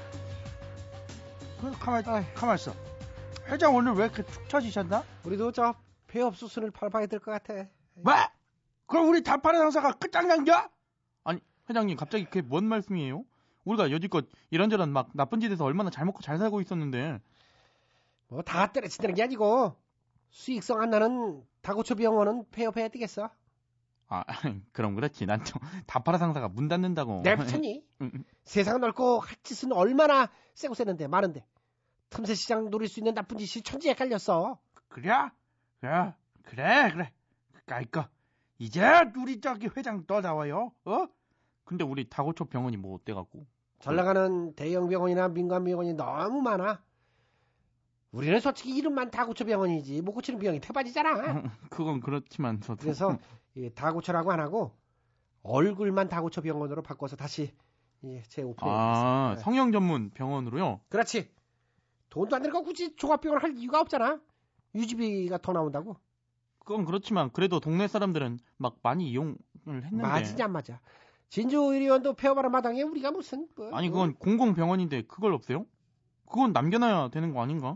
그 1.59 1.71
가만 1.79 2.03
가만 2.35 2.55
있어. 2.55 2.73
회장 3.47 3.75
오늘 3.75 3.93
왜 3.93 4.05
이렇게 4.05 4.23
축 4.23 4.47
처지셨나? 4.49 5.03
우리도 5.25 5.51
저 5.51 5.73
폐업 6.07 6.35
수순을 6.37 6.69
팔아봐야 6.71 7.07
될 7.07 7.19
것 7.19 7.31
같아. 7.31 7.67
뭐? 7.95 8.13
그럼 8.85 9.09
우리 9.09 9.23
단판의 9.23 9.59
상사가 9.59 9.93
끝장난겨? 9.93 10.69
아니 11.23 11.39
회장님 11.69 11.97
갑자기 11.97 12.25
그게 12.25 12.41
뭔 12.41 12.65
말씀이에요? 12.65 13.23
우리가 13.63 13.89
여지껏 13.89 14.25
이런저런 14.51 14.91
막 14.91 15.09
나쁜 15.13 15.39
짓에서 15.39 15.63
얼마나 15.65 15.89
잘 15.89 16.05
먹고 16.05 16.21
잘 16.21 16.37
살고 16.37 16.61
있었는데 16.61 17.19
뭐다 18.33 18.71
때려치는 18.71 19.13
게 19.13 19.23
아니고 19.23 19.75
수익성 20.31 20.81
안 20.81 20.89
나는 20.89 21.43
다고초 21.61 21.95
병원은 21.95 22.45
폐업해야 22.51 22.87
되겠어. 22.87 23.29
아 24.07 24.23
그럼 24.71 24.95
그렇지 24.95 25.25
난좀 25.25 25.61
다파라 25.85 26.17
상사가 26.17 26.49
문 26.49 26.67
닫는다고 26.67 27.21
내 27.23 27.35
붙였니? 27.35 27.85
응, 28.01 28.11
응. 28.13 28.23
세상 28.43 28.81
넓고 28.81 29.19
할 29.19 29.35
짓은 29.43 29.71
얼마나 29.71 30.29
세고 30.55 30.73
세는데 30.73 31.07
많은데 31.07 31.45
틈새 32.09 32.33
시장 32.35 32.69
노릴 32.69 32.87
수 32.87 32.99
있는 32.99 33.13
나쁜 33.13 33.37
짓이 33.37 33.63
천지에 33.63 33.93
깔렸어. 33.93 34.59
그래? 34.87 35.11
그래 35.79 36.13
그래 36.43 36.91
그래. 36.91 37.11
그니까 37.65 38.09
이제 38.57 38.83
우리 39.15 39.41
저기 39.41 39.69
회장 39.75 40.05
또 40.05 40.21
나와요. 40.21 40.71
어? 40.85 41.07
근데 41.63 41.83
우리 41.83 42.09
다고초 42.09 42.45
병원이 42.45 42.77
뭐 42.77 42.95
어때갖고 42.95 43.45
잘 43.79 43.95
나가는 43.95 44.53
대형 44.55 44.87
병원이나 44.89 45.29
민간 45.29 45.63
병원이 45.63 45.93
너무 45.93 46.41
많아. 46.41 46.83
우리는 48.13 48.39
솔직히 48.39 48.75
이름만 48.75 49.09
다고초 49.09 49.43
병원이지 49.43 50.03
못 50.03 50.13
고치는 50.13 50.39
병이 50.39 50.59
태반이잖아. 50.61 51.43
그건 51.71 51.99
그렇지만 51.99 52.61
저도 52.61 52.79
그래서 52.81 53.17
이 53.55 53.71
다고초라고 53.73 54.31
안 54.31 54.39
하고 54.39 54.71
얼굴만 55.41 56.09
다고초 56.09 56.41
병원으로 56.41 56.83
바꿔서 56.83 57.15
다시 57.15 57.51
예, 58.03 58.21
재오픈해보겠습니다. 58.21 58.61
아 58.69 59.35
성형 59.39 59.71
전문 59.71 60.11
병원으로요 60.11 60.81
그렇지. 60.89 61.31
돈도 62.11 62.35
안 62.35 62.43
들고 62.43 62.61
굳이 62.63 62.95
종합병원 62.95 63.41
할 63.41 63.57
이유가 63.57 63.81
없잖아. 63.81 64.21
유지비가 64.75 65.39
더 65.39 65.51
나온다고. 65.51 65.97
그건 66.59 66.85
그렇지만 66.85 67.31
그래도 67.31 67.59
동네 67.59 67.87
사람들은 67.87 68.37
막 68.57 68.77
많이 68.83 69.09
이용을 69.09 69.35
했는데 69.65 70.03
맞으냐 70.03 70.45
안 70.45 70.51
맞아. 70.51 70.79
진주 71.29 71.57
의료원도 71.57 72.13
폐업하는 72.13 72.51
마당에 72.51 72.83
우리가 72.83 73.09
무슨 73.09 73.47
뭐, 73.55 73.75
아니 73.75 73.89
그건 73.89 74.13
공공병원인데 74.13 75.01
그걸 75.07 75.33
없애요? 75.33 75.65
그건 76.29 76.53
남겨놔야 76.53 77.09
되는 77.09 77.33
거 77.33 77.41
아닌가? 77.41 77.75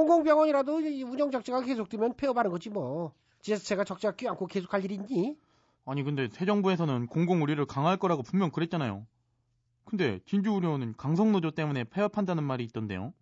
공공병원이라도 0.00 0.80
이 0.80 1.02
운영 1.04 1.30
적자가 1.30 1.62
계속되면 1.62 2.16
폐업하는 2.16 2.50
거지 2.50 2.68
뭐. 2.68 3.14
지자체가 3.40 3.84
적자 3.84 4.10
껴안고 4.10 4.46
계속할 4.46 4.84
일 4.84 4.92
있니? 4.92 5.38
아니 5.86 6.02
근데 6.02 6.28
새 6.30 6.44
정부에서는 6.44 7.06
공공 7.06 7.40
의료를 7.40 7.64
강화할 7.64 7.96
거라고 7.96 8.22
분명 8.22 8.50
그랬잖아요. 8.50 9.06
근데 9.86 10.20
진주 10.26 10.50
의료원은 10.52 10.94
강성 10.98 11.32
노조 11.32 11.50
때문에 11.50 11.84
폐업한다는 11.84 12.44
말이 12.44 12.62
있던데요. 12.64 13.14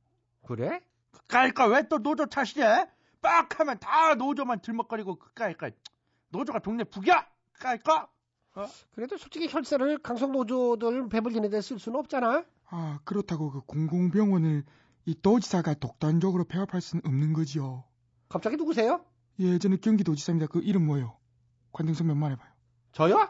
그래? 0.44 0.80
그니까 1.28 1.66
왜 1.66 1.82
또 1.88 1.98
노조 1.98 2.26
탓이래? 2.26 2.86
빡 3.22 3.60
하면 3.60 3.78
다 3.78 4.14
노조만 4.16 4.60
들먹거리고 4.60 5.14
그까이까 5.16 5.70
노조가 6.30 6.58
동네 6.58 6.82
북이야. 6.82 7.24
그니까 7.52 8.08
그래도 8.96 9.16
솔직히 9.16 9.46
혈세를 9.48 9.98
강성 9.98 10.32
노조들 10.32 11.08
배불리는 11.08 11.48
데 11.50 11.60
쓸 11.60 11.78
수는 11.78 12.00
없잖아. 12.00 12.44
아, 12.68 12.98
그렇다고 13.04 13.52
그 13.52 13.60
공공병원을 13.60 14.64
이 15.06 15.14
도지사가 15.14 15.74
독단적으로 15.74 16.44
폐업할 16.44 16.80
수는 16.80 17.02
없는 17.04 17.32
거지요. 17.32 17.84
갑자기 18.28 18.56
누구세요? 18.56 19.04
예, 19.40 19.58
저는 19.58 19.80
경기도지사입니다. 19.80 20.46
그 20.46 20.60
이름 20.60 20.86
뭐예요? 20.86 21.16
관등성 21.72 22.06
몇만 22.06 22.32
해봐요. 22.32 22.48
저요? 22.92 23.28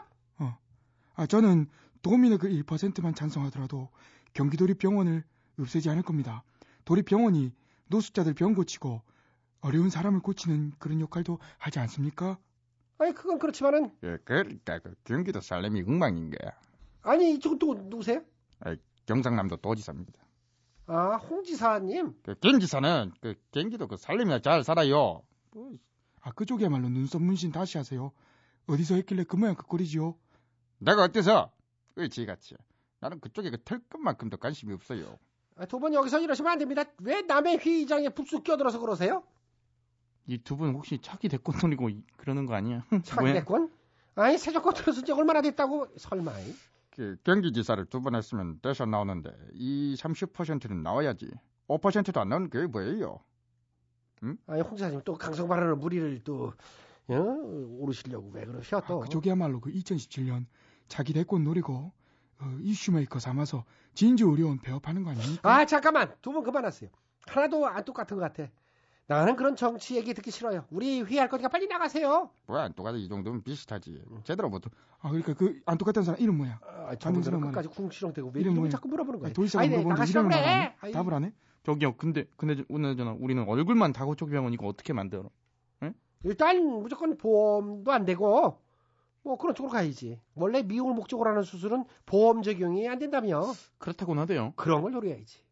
아, 1.15 1.25
저는 1.25 1.67
도민의 2.01 2.37
그 2.37 2.49
1%만 2.49 3.15
찬성하더라도 3.15 3.89
경기도립 4.33 4.79
병원을 4.79 5.23
없애지 5.57 5.89
않을 5.89 6.03
겁니다. 6.03 6.43
도립 6.83 7.05
병원이 7.05 7.53
노숙자들 7.87 8.33
병 8.33 8.53
고치고 8.53 9.01
어려운 9.61 9.89
사람을 9.89 10.19
고치는 10.19 10.73
그런 10.77 10.99
역할도 10.99 11.39
하지 11.57 11.79
않습니까? 11.79 12.37
아니 12.97 13.13
그건 13.13 13.39
그렇지만은 13.39 13.91
예, 14.03 14.17
그러니까 14.23 14.79
그 14.79 14.93
경기도 15.05 15.39
살림이 15.39 15.81
엉망인 15.83 16.31
거야. 16.31 16.51
아니 17.01 17.33
이쪽은 17.35 17.59
또 17.59 17.73
누구세요? 17.73 18.21
아, 18.59 18.75
경상남도 19.05 19.57
도지사입니다. 19.57 20.21
아 20.87 21.15
홍지사님. 21.15 22.15
그 22.23 22.35
경지사는 22.35 23.11
그 23.21 23.35
경기도 23.51 23.87
그 23.87 23.97
살림이나 23.97 24.39
잘 24.39 24.63
살아요. 24.63 25.23
아, 26.21 26.31
그쪽이야말로 26.31 26.89
눈썹 26.89 27.21
문신 27.21 27.51
다시 27.51 27.77
하세요. 27.77 28.11
어디서 28.67 28.95
했길래 28.95 29.23
그 29.23 29.35
모양 29.35 29.55
그 29.55 29.63
꼴이지요? 29.65 30.15
내가 30.79 31.03
어때서? 31.03 31.51
의지같이. 31.95 32.55
나는 32.99 33.19
그쪽에 33.19 33.49
그 33.51 33.57
털끝만큼도 33.63 34.37
관심이 34.37 34.73
없어요. 34.73 35.17
아, 35.57 35.65
두분 35.65 35.93
여기서 35.93 36.19
이러시면 36.19 36.51
안 36.51 36.59
됩니다. 36.59 36.83
왜 36.99 37.21
남의 37.21 37.59
회의장에 37.59 38.09
푹쑥 38.09 38.43
껴들어서 38.43 38.79
그러세요? 38.79 39.23
이 40.27 40.39
두 40.39 40.55
분 40.57 40.73
혹시 40.73 40.99
차기 41.01 41.29
대권 41.29 41.55
이- 41.91 42.03
그러는 42.17 42.45
거 42.47 42.55
아니야? 42.55 42.83
차기? 43.05 43.31
대권? 43.33 43.71
아니 44.15 44.37
세조권 44.37 44.73
들어선 44.73 45.05
지 45.05 45.11
얼마나 45.11 45.41
됐다고 45.41 45.87
설마. 45.97 46.31
그 46.33 46.55
경기지사를 47.23 47.85
두 47.85 48.01
번 48.01 48.15
했으면 48.15 48.59
대선 48.61 48.91
나오는데 48.91 49.31
이 49.53 49.95
30%는 49.97 50.83
나와야지. 50.83 51.29
5%도 51.67 52.19
안 52.21 52.29
나오는 52.29 52.49
게 52.49 52.67
뭐예요? 52.67 53.19
아니 54.47 54.61
홍 54.61 54.75
지사님 54.75 55.01
또 55.03 55.13
강성 55.15 55.47
발언을 55.47 55.75
무리를 55.75 56.21
또 56.23 56.53
어? 57.07 57.13
오르시려고 57.15 58.31
왜 58.33 58.45
그러셔 58.45 58.81
또? 58.87 58.99
그쪽이야말로 59.01 59.59
그 59.59 59.71
2017년 59.71 60.45
자기 60.87 61.13
대권 61.13 61.43
노리고 61.43 61.91
어, 62.39 62.57
이슈메이커 62.61 63.19
삼아서 63.19 63.63
진주 63.93 64.27
의료원 64.29 64.59
배업하는 64.59 65.03
거 65.03 65.11
아닙니까? 65.11 65.41
아 65.55 65.65
잠깐만 65.65 66.13
두 66.21 66.31
분 66.31 66.43
그만하세요. 66.43 66.89
하나도 67.27 67.67
안 67.67 67.83
똑같은 67.85 68.17
것 68.17 68.21
같아. 68.23 68.49
나는 69.07 69.35
그런 69.35 69.55
정치 69.55 69.95
얘기 69.95 70.13
듣기 70.15 70.31
싫어요. 70.31 70.65
우리 70.71 71.01
회의할 71.03 71.29
거니까 71.29 71.47
빨리 71.49 71.67
나가세요. 71.67 72.29
뭐야 72.47 72.69
똑같이 72.69 72.99
이 72.99 73.07
정도면 73.07 73.43
비슷하지. 73.43 74.03
제대로 74.23 74.49
못. 74.49 74.63
아 74.99 75.09
그러니까 75.09 75.33
그 75.33 75.61
안 75.67 75.77
똑같은 75.77 76.01
사람 76.03 76.19
이름 76.19 76.37
뭐야? 76.37 76.59
아, 76.63 76.95
저분들은 76.95 77.39
끝까지 77.41 77.67
궁시렁대고 77.69 78.31
왜 78.33 78.41
이름? 78.41 78.67
자꾸 78.69 78.87
물어보는 78.87 79.19
거야? 79.19 79.33
도의사가 79.33 79.61
아니, 79.63 79.69
네, 79.69 79.83
물어보는데 79.83 80.09
이름을 80.09 80.29
그래. 80.31 80.75
답 80.79 80.85
안. 80.85 80.91
답을 80.91 81.13
안 81.13 81.23
해? 81.25 81.33
저기요, 81.63 81.95
근데 81.97 82.25
근데 82.37 82.63
오늘잖아 82.67 83.15
우리는 83.19 83.43
얼굴만 83.47 83.93
다고쪽 83.93 84.29
병원 84.31 84.53
이거 84.53 84.67
어떻게 84.67 84.93
만들어? 84.93 85.29
일단 86.23 86.57
무조건 86.81 87.17
보험도 87.17 87.91
안 87.91 88.03
되고 88.05 88.59
뭐 89.21 89.37
그런 89.37 89.53
쪽으로 89.53 89.71
가야지. 89.71 90.19
원래 90.33 90.63
미용을 90.63 90.95
목적으로 90.95 91.29
하는 91.29 91.43
수술은 91.43 91.85
보험 92.07 92.41
적용이 92.41 92.87
안 92.89 92.97
된다며. 92.97 93.43
그렇다고는 93.77 94.23
하대요. 94.23 94.53
그런 94.55 94.81
걸 94.81 94.91
노려야지. 94.93 95.43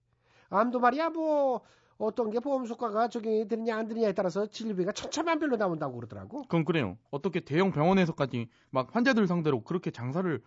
암도 0.49 0.79
말이야 0.79 1.11
뭐 1.11 1.61
어떤 1.97 2.29
게 2.31 2.39
보험 2.39 2.65
효과가 2.67 3.07
적용이 3.07 3.47
되느냐 3.47 3.77
안 3.77 3.87
되느냐에 3.87 4.13
따라서 4.13 4.47
진료비가 4.47 4.91
천차만별로 4.91 5.57
나온다고 5.57 5.95
그러더라고. 5.95 6.41
그건 6.43 6.65
그래요. 6.65 6.97
어떻게 7.11 7.39
대형 7.39 7.71
병원에서까지 7.71 8.49
막 8.69 8.95
환자들 8.95 9.27
상대로 9.27 9.63
그렇게 9.63 9.91
장사를 9.91 10.41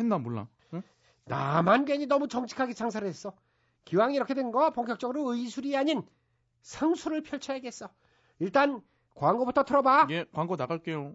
했나 0.00 0.18
몰라. 0.18 0.48
응? 0.74 0.82
나만 1.24 1.84
괜히 1.84 2.06
너무 2.06 2.28
정직하게 2.28 2.72
장사를 2.74 3.06
했어. 3.06 3.32
기왕 3.84 4.12
이렇게 4.14 4.34
된 4.34 4.50
거 4.50 4.70
본격적으로 4.70 5.32
의술이 5.34 5.76
아닌 5.76 6.02
상술을 6.62 7.22
펼쳐야겠어. 7.22 7.88
일단 8.38 8.80
광고부터 9.14 9.64
틀어봐. 9.64 10.06
예, 10.10 10.24
광고 10.32 10.56
나갈게요. 10.56 11.14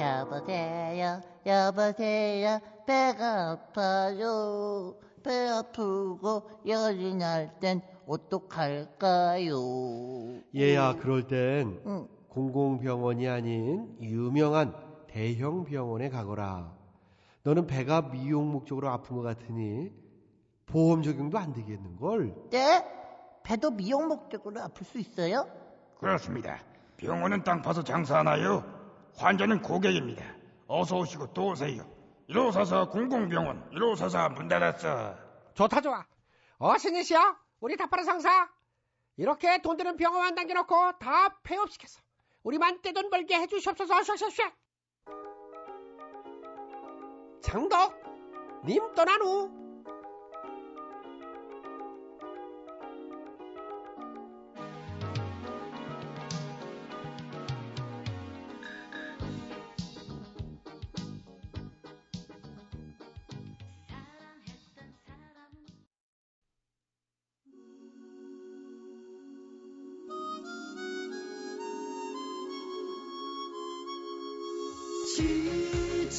여보세요, 0.00 1.20
여보세요, 1.44 2.58
배가 2.86 3.50
아파요. 3.52 4.94
배 5.22 5.48
아프고 5.48 6.48
열이 6.66 7.14
날 7.14 7.58
땐 7.60 7.82
어떡할까요? 8.06 9.52
얘야, 10.54 10.94
그럴 10.96 11.26
땐 11.26 11.80
응. 11.86 12.08
공공병원이 12.28 13.28
아닌 13.28 13.96
유명한 14.00 14.74
대형 15.08 15.64
병원에 15.64 16.08
가거라. 16.08 16.72
너는 17.42 17.66
배가 17.66 18.10
미용 18.10 18.50
목 18.52 18.66
적으로 18.66 18.88
아픈 18.90 19.16
것 19.16 19.22
같으니 19.22 19.90
보험 20.66 21.02
적용도 21.02 21.38
안 21.38 21.52
되겠는걸? 21.52 22.50
네? 22.50 22.84
배도 23.42 23.70
미용 23.72 24.08
목 24.08 24.30
적으로 24.30 24.60
아플 24.60 24.84
수 24.84 24.98
있어요? 24.98 25.46
그렇습니다. 25.98 26.58
병원은 26.98 27.42
땅 27.44 27.62
파서 27.62 27.82
장사하나요? 27.82 28.64
환자는 29.16 29.62
고객입니다. 29.62 30.22
어서 30.68 30.98
오시고 30.98 31.32
또 31.32 31.48
오세요. 31.48 31.82
1544 32.32 32.88
공공병원 32.90 33.70
1544 33.72 34.28
문 34.30 34.48
닫았어. 34.48 35.16
좋다 35.54 35.80
좋아. 35.80 36.06
어 36.58 36.78
신이시여 36.78 37.36
우리 37.60 37.76
다파라 37.76 38.04
상사. 38.04 38.48
이렇게 39.16 39.60
돈 39.62 39.76
드는 39.76 39.96
병원만 39.96 40.34
남겨놓고 40.34 40.98
다 40.98 41.40
폐업시켰어. 41.42 42.00
우리만 42.44 42.80
떼돈 42.82 43.10
벌게 43.10 43.36
해주시옵소서. 43.40 43.94
샥샥샥. 43.94 44.52
장덕 47.42 48.00
님 48.64 48.94
떠난 48.94 49.20
후 49.22 49.59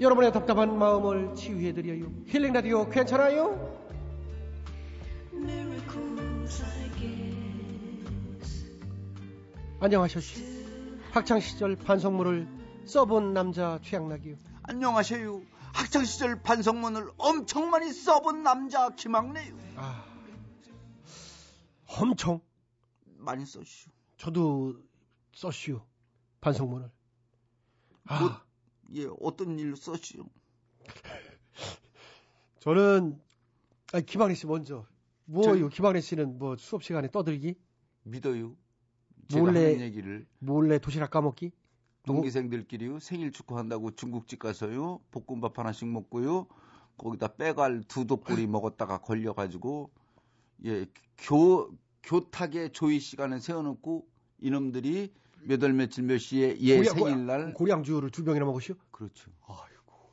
여러분의 0.00 0.32
답답한 0.32 0.78
마음을 0.78 1.34
치유해드려요. 1.34 2.10
힐링 2.26 2.54
라디오 2.54 2.88
괜찮아요? 2.88 3.78
안녕하셨슈. 9.78 10.40
학창 11.12 11.38
시절 11.40 11.76
반성문을 11.76 12.48
써본 12.86 13.34
남자 13.34 13.78
최양락이요. 13.82 14.36
안녕하세요. 14.62 15.42
학창 15.74 16.04
시절 16.06 16.42
반성문을 16.42 17.10
엄청 17.18 17.68
많이 17.68 17.92
써본 17.92 18.42
남자 18.42 18.88
김학래요. 18.90 19.54
아, 19.76 20.04
엄청 21.86 22.40
많이 23.18 23.44
썼슈. 23.44 23.90
저도 24.16 24.76
썼슈 25.34 25.82
반성문을. 26.40 26.90
아, 28.06 28.20
뭐, 28.20 28.49
예, 28.94 29.06
어떤 29.20 29.58
일로 29.58 29.76
썼슈? 29.76 30.24
저는 32.60 33.20
아니, 33.92 34.06
김학래 34.06 34.34
씨 34.34 34.46
먼저. 34.46 34.86
뭐요? 35.26 35.68
김학래 35.68 36.00
씨는 36.00 36.38
뭐 36.38 36.56
수업 36.56 36.82
시간에 36.82 37.08
떠들기? 37.10 37.54
믿어요. 38.02 38.56
몰래 39.32 39.80
얘기를 39.80 40.26
몰래 40.40 40.78
도시락 40.78 41.10
까먹기? 41.10 41.52
동기생들끼리요 42.04 42.98
생일 42.98 43.30
축하한다고 43.30 43.92
중국집 43.92 44.40
가서요 44.40 45.00
볶음밥 45.12 45.56
하나씩 45.58 45.86
먹고요 45.86 46.46
거기다 46.96 47.36
빼갈 47.36 47.84
두 47.86 48.06
독구리 48.06 48.46
먹었다가 48.48 48.98
걸려가지고 48.98 49.90
예 50.64 50.86
교 51.22 51.70
교탁의 52.02 52.72
조회 52.72 52.98
시간에 52.98 53.38
세워놓고 53.38 54.08
이놈들이 54.40 55.12
몇 55.44 55.62
월 55.62 55.72
며칠 55.72 56.04
몇 56.04 56.18
시에 56.18 56.56
얘 56.60 56.76
고량- 56.78 56.94
생일날 56.94 57.54
고량주를 57.54 58.10
두 58.10 58.24
병이나 58.24 58.44
먹으시오? 58.44 58.74
그렇죠. 58.90 59.30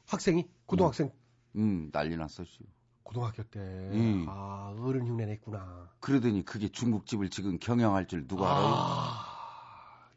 학생이 0.08 0.48
고등학생 0.66 1.12
음 1.56 1.90
난리 1.92 2.16
났었죠. 2.16 2.64
고등학교 3.04 3.44
때. 3.44 3.60
음. 3.60 4.26
아 4.28 4.74
어른 4.80 5.06
흉내 5.08 5.26
냈구나. 5.26 5.90
그러더니 6.00 6.44
그게 6.46 6.70
중국집을 6.70 7.30
지금 7.30 7.58
경영할 7.60 8.08
줄 8.08 8.26
누가 8.28 8.50
알아요? 8.58 8.74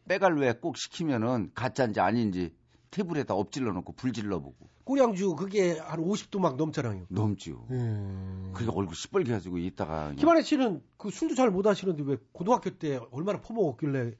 빼갈 0.08 0.36
왜 0.38 0.52
꼭 0.60 0.76
시키면은 0.76 1.50
가짜인지 1.54 2.00
아닌지 2.00 2.54
테이블에다 2.90 3.34
엎질러 3.34 3.72
놓고 3.72 3.92
불 3.94 4.12
질러 4.12 4.40
보고 4.40 4.68
고량주 4.84 5.36
그게 5.36 5.78
한 5.78 6.00
50도 6.00 6.40
막 6.40 6.56
넘잖아요. 6.56 7.06
넘지요. 7.08 7.64
그게 8.52 8.68
얼굴 8.72 8.94
시뻘게 8.96 9.30
가지고 9.32 9.58
있다가 9.58 10.02
그냥 10.06 10.16
김한혜 10.16 10.42
씨는 10.42 10.82
그 10.96 11.10
술도 11.10 11.34
잘 11.36 11.50
못 11.50 11.66
하시는데 11.66 12.02
왜 12.04 12.16
고등학교 12.32 12.70
때 12.70 13.00
얼마나 13.12 13.40
퍼먹었길래 13.40 14.12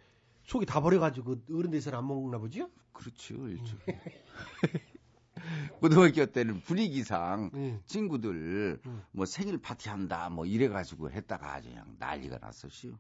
속이 0.50 0.66
다 0.66 0.80
버려가지고 0.80 1.36
어른 1.54 1.70
돼서는 1.70 1.96
안 1.96 2.08
먹나 2.08 2.36
보지요? 2.38 2.68
그렇죠. 2.92 3.36
고등학교 5.78 6.26
때는 6.26 6.60
분위기상 6.62 7.50
음. 7.54 7.80
친구들 7.86 8.80
뭐 9.12 9.26
생일 9.26 9.58
파티한다 9.58 10.28
뭐 10.30 10.46
이래가지고 10.46 11.12
했다가 11.12 11.54
아주 11.54 11.68
그냥 11.68 11.94
난리가 12.00 12.38
났었시요. 12.38 12.98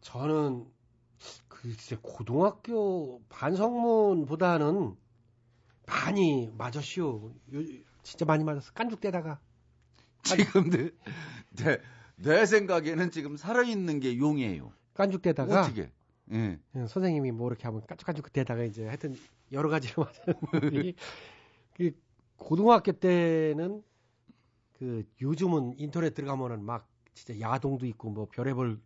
저는 0.00 0.64
글쎄 1.48 1.98
고등학교 2.00 3.20
반성문보다는 3.30 4.94
많이 5.86 6.52
맞았시오. 6.56 7.34
요- 7.52 7.64
진짜 8.04 8.24
많이 8.26 8.44
맞았어. 8.44 8.70
깐죽대다가. 8.74 9.40
지금 10.22 10.70
내, 10.70 10.90
내, 11.50 11.80
내 12.14 12.46
생각에는 12.46 13.10
지금 13.10 13.36
살아있는 13.36 13.98
게 13.98 14.18
용이에요. 14.18 14.72
깐죽대다가 14.94 15.62
어떻게? 15.62 15.90
예. 16.32 16.58
예, 16.76 16.86
선생님이 16.86 17.32
뭐 17.32 17.48
이렇게 17.48 17.64
하면 17.64 17.82
깐죽깐죽 17.86 18.32
대다가 18.32 18.64
이제 18.64 18.86
하여튼 18.86 19.14
여러 19.52 19.68
가지로 19.68 20.04
맞았는데 20.04 20.92
그 21.74 21.92
고등학교 22.36 22.92
때는 22.92 23.82
그 24.78 25.04
요즘은 25.20 25.74
인터넷 25.78 26.14
들어가면은 26.14 26.64
막 26.64 26.88
진짜 27.14 27.38
야동도 27.38 27.86
있고 27.86 28.10
뭐 28.10 28.26
별의별 28.30 28.80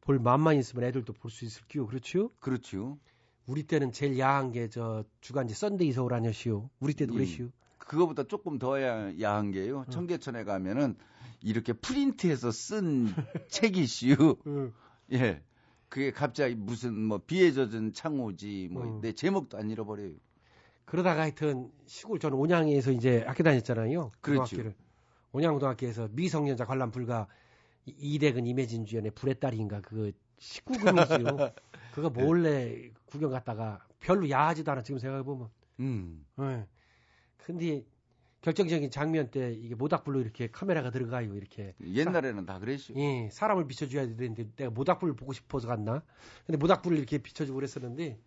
볼 0.00 0.18
맘만 0.18 0.56
있으면 0.58 0.84
애들도 0.88 1.12
볼 1.14 1.30
수 1.30 1.44
있을 1.44 1.62
끼요 1.68 1.86
그렇죠? 1.86 2.30
그렇죠. 2.40 2.98
우리 3.46 3.62
때는 3.64 3.92
제일 3.92 4.18
야한 4.18 4.52
게 4.52 4.68
저 4.68 5.04
주간지 5.20 5.54
썬데이 5.54 5.92
서울 5.92 6.14
아니었시오. 6.14 6.68
우리 6.80 6.94
때도 6.94 7.12
음. 7.14 7.16
그랬시오. 7.16 7.48
그거보다 7.78 8.24
조금 8.24 8.58
더 8.58 8.80
야, 8.82 9.12
야한 9.20 9.48
어. 9.48 9.50
게요. 9.50 9.84
청계천에 9.90 10.44
가면은 10.44 10.96
이렇게 11.40 11.72
프린트해서 11.72 12.50
쓴 12.52 13.06
책이시요. 13.48 14.16
예. 15.12 15.42
그게 15.92 16.10
갑자기 16.10 16.54
무슨 16.54 16.98
뭐 16.98 17.18
비에 17.18 17.52
젖은 17.52 17.92
창호지 17.92 18.68
뭐내 18.72 19.12
제목도 19.12 19.58
안 19.58 19.68
잃어버려요. 19.70 20.14
그러다가 20.86 21.20
하여튼 21.20 21.70
시골 21.84 22.18
저는 22.18 22.38
온양에서 22.38 22.92
이제 22.92 23.22
학교 23.26 23.42
다녔잖아요. 23.42 24.10
그렇죠. 24.22 24.56
온양고등학교에서 25.32 26.08
미성년자 26.12 26.64
관람 26.64 26.90
불가 26.90 27.28
이- 27.84 27.94
이대근 28.14 28.46
이매진 28.46 28.86
주연의 28.86 29.10
불의 29.10 29.38
딸인가 29.38 29.82
그거 29.82 30.10
19금이지요. 30.38 31.52
그거 31.92 32.08
몰래 32.08 32.90
구경 33.04 33.30
갔다가 33.30 33.86
별로 34.00 34.30
야하지도 34.30 34.72
않아 34.72 34.82
지금 34.82 34.98
생각해 34.98 35.22
보면. 35.22 35.50
음. 35.80 36.24
예. 36.40 36.66
근데 37.36 37.84
결정적인 38.42 38.90
장면 38.90 39.30
때 39.30 39.52
이게 39.52 39.74
모닥불로 39.74 40.20
이렇게 40.20 40.48
카메라가 40.50 40.90
들어가요 40.90 41.34
이렇게. 41.36 41.74
옛날에는 41.80 42.44
다 42.44 42.58
그랬죠. 42.58 42.92
예, 42.96 43.28
사람을 43.30 43.66
비춰줘야 43.66 44.06
되는데 44.16 44.50
내가 44.56 44.70
모닥불을 44.70 45.14
보고 45.14 45.32
싶어서 45.32 45.68
갔나? 45.68 46.02
근데 46.44 46.58
모닥불을 46.58 46.98
이렇게 46.98 47.18
비춰주고 47.18 47.54
그랬었는데 47.56 48.18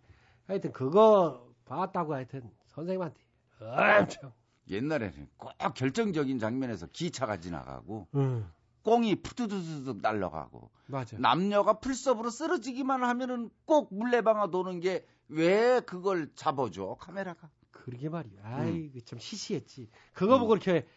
하여튼 0.46 0.72
그거 0.72 1.46
봤다고 1.66 2.14
하여튼 2.14 2.50
선생님한테 2.66 3.20
엄청 3.60 4.32
옛날에는 4.68 5.28
꼭 5.36 5.52
결정적인 5.74 6.38
장면에서 6.38 6.86
기차가 6.86 7.38
지나가고 7.38 8.08
응. 8.14 8.46
꽁이 8.82 9.16
푸드드드득 9.16 9.98
날아가고 10.00 10.70
맞아. 10.86 11.18
남녀가 11.18 11.74
풀섭으로 11.74 12.30
쓰러지기만 12.30 13.04
하면은 13.04 13.50
꼭 13.66 13.94
물레방아 13.94 14.50
도는 14.50 14.80
게 14.80 15.04
왜 15.28 15.80
그걸 15.80 16.30
잡아줘 16.34 16.96
카메라가 17.00 17.50
그러게 17.86 18.08
말이야. 18.08 18.40
아이고 18.42 18.98
참 19.04 19.20
시시했지. 19.20 19.88
그거 20.12 20.40
보고 20.40 20.56
이렇게 20.56 20.88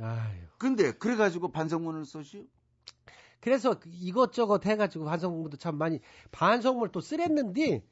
아유. 0.00 0.40
근데 0.56 0.92
그래가지고 0.92 1.50
반성문을 1.50 2.04
써시오 2.04 2.44
그래서 3.40 3.76
그 3.80 3.90
이것저것 3.92 4.64
해가지고 4.64 5.04
반성문도 5.06 5.56
참 5.56 5.76
많이 5.76 5.98
반성문을 6.30 6.92
또 6.92 7.00
쓰랬는데 7.00 7.84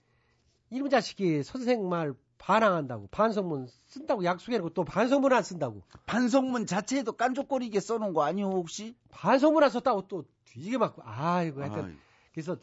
이놈 0.70 0.88
자식이 0.88 1.42
선생 1.42 1.88
말 1.88 2.14
반항한다고 2.38 3.08
반성문 3.08 3.66
쓴다고 3.86 4.22
약속해놓고 4.22 4.70
또 4.74 4.84
반성문 4.84 5.32
안 5.32 5.42
쓴다고 5.42 5.82
반성문 6.06 6.66
자체에도 6.66 7.14
깐족거리게 7.14 7.80
써놓은 7.80 8.12
거 8.12 8.22
아니오 8.22 8.52
혹시 8.52 8.94
반성문 9.10 9.64
안 9.64 9.70
썼다고 9.70 10.06
또 10.06 10.24
뒤지게 10.44 10.78
맞고 10.78 11.02
아이고 11.04 11.62
하여튼 11.62 11.84
아이. 11.84 11.96
그래서 12.32 12.56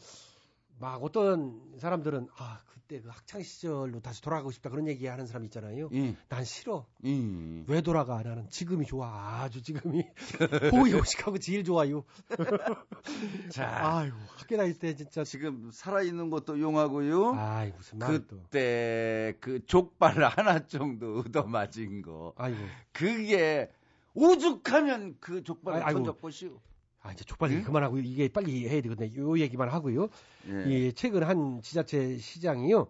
막 0.78 1.02
어떤 1.02 1.60
사람들은 1.78 2.28
아 2.36 2.60
그때 2.66 3.00
그 3.00 3.08
학창 3.08 3.42
시절로 3.42 4.00
다시 4.00 4.20
돌아가고 4.20 4.50
싶다 4.50 4.68
그런 4.70 4.86
얘기 4.88 5.06
하는 5.06 5.26
사람 5.26 5.44
있잖아요. 5.44 5.88
예. 5.94 6.16
난 6.28 6.44
싫어. 6.44 6.86
예. 7.04 7.64
왜 7.66 7.80
돌아가? 7.80 8.22
나는 8.22 8.48
지금이 8.50 8.84
좋아. 8.84 9.40
아주 9.42 9.62
지금이 9.62 10.04
호의호식하고 10.72 11.38
제일 11.38 11.64
좋아요. 11.64 12.04
자, 13.50 13.98
아이고 13.98 14.16
학교 14.36 14.56
다닐 14.56 14.78
때 14.78 14.94
진짜 14.94 15.24
지금 15.24 15.70
살아 15.72 16.02
있는 16.02 16.28
것도 16.30 16.60
용하고요. 16.60 17.34
아이 17.34 17.72
무슨 17.72 17.98
또. 17.98 18.06
그때 18.06 19.34
그 19.40 19.64
족발 19.66 20.22
하나 20.22 20.66
정도 20.66 21.20
얻어 21.20 21.44
맞은 21.44 22.02
거. 22.02 22.34
아이고. 22.36 22.58
그게 22.92 23.70
오죽하면 24.14 25.16
그 25.20 25.42
족발을 25.42 25.78
아이, 25.78 25.84
아이고. 25.86 26.00
던져보시오. 26.00 26.60
아 27.04 27.12
이제 27.12 27.22
족발 27.22 27.52
얘기 27.52 27.62
그만하고 27.62 27.98
이게 27.98 28.28
빨리 28.28 28.66
해야 28.66 28.80
되거든요. 28.80 29.14
요 29.14 29.38
얘기만 29.38 29.68
하고요. 29.68 30.08
예. 30.48 30.64
이 30.66 30.92
최근 30.94 31.22
한 31.22 31.60
지자체 31.60 32.16
시장이요. 32.16 32.88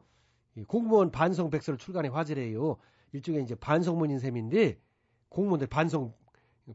이 0.54 0.62
공무원 0.62 1.10
반성 1.10 1.50
백서를 1.50 1.78
출간해 1.78 2.08
화제를 2.10 2.44
해요. 2.44 2.76
일종의 3.12 3.42
이제 3.42 3.56
반성문인 3.56 4.20
셈인데 4.20 4.78
공무원들 5.30 5.66
반성 5.66 6.14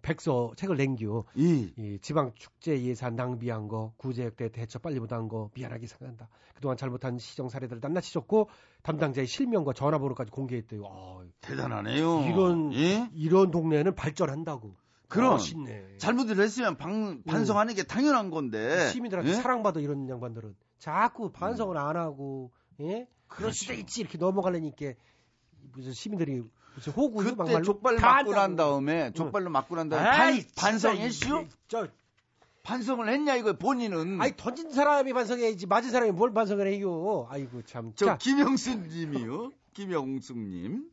백서 0.02 0.52
책을 0.58 0.76
낸겨. 0.76 1.24
이. 1.36 1.74
이 1.78 1.98
지방 2.02 2.34
축제 2.36 2.80
예산 2.84 3.16
낭비한 3.16 3.70
거, 3.70 3.94
구제역 3.96 4.36
때 4.36 4.50
대처 4.50 4.78
빨리 4.80 5.00
못한 5.00 5.30
거 5.30 5.50
미안하게 5.56 5.88
생각한다. 5.88 6.28
그동안 6.54 6.76
잘못한 6.76 7.18
시정 7.18 7.48
사례들을 7.48 7.80
낱낱이 7.82 8.14
적고 8.14 8.50
담당자의 8.84 9.26
실명과 9.28 9.72
전화번호까지 9.72 10.30
공개했대요. 10.30 10.84
아, 10.86 11.24
대단하네요. 11.40 12.26
이런 12.26 12.74
예? 12.74 13.10
이런 13.14 13.50
동네는 13.50 13.96
발전한다고. 13.96 14.76
그럼 15.10 15.32
멋있네. 15.32 15.98
잘못을 15.98 16.40
했으면 16.40 16.78
방, 16.78 17.24
반성하는 17.24 17.74
게 17.76 17.84
당연한 17.84 18.30
건데. 18.30 18.90
시민들한테 18.92 19.32
예? 19.32 19.36
사랑받아 19.36 19.80
이런 19.80 20.08
양반들은 20.08 20.56
자꾸 20.78 21.32
반성을 21.32 21.76
안 21.78 21.98
하고 21.98 22.52
예 22.80 23.08
그럴 23.28 23.52
수도 23.52 23.74
그렇죠. 23.74 23.82
있지 23.82 24.02
이렇게 24.02 24.18
넘어가려니까 24.18 24.94
무슨 25.74 25.92
시민들이 25.94 26.42
무슨 26.76 26.94
호구 26.94 27.24
그때 27.24 27.36
막말로 27.36 27.64
족발 27.64 27.98
다 27.98 28.16
맞고 28.16 28.32
난. 28.34 28.56
다음에 28.56 29.12
족발로 29.12 29.50
맞고 29.50 29.76
난 29.76 29.90
다음에 29.90 30.10
반, 30.10 30.44
반성했슈? 30.56 31.48
저 31.68 31.88
반성을 32.64 33.10
했냐 33.10 33.36
이거 33.36 33.54
본인은 33.54 34.22
아니 34.22 34.34
던진 34.38 34.72
사람이 34.72 35.12
반성해야지 35.14 35.66
맞은 35.66 35.90
사람이 35.90 36.12
뭘 36.12 36.34
반성을 36.34 36.66
해요. 36.68 37.28
아이고 37.30 37.64
참. 37.64 37.94
저 37.96 38.06
자, 38.06 38.18
김영순 38.18 38.88
님이요 38.90 39.52
김영숙 39.74 40.38
님 40.38 40.90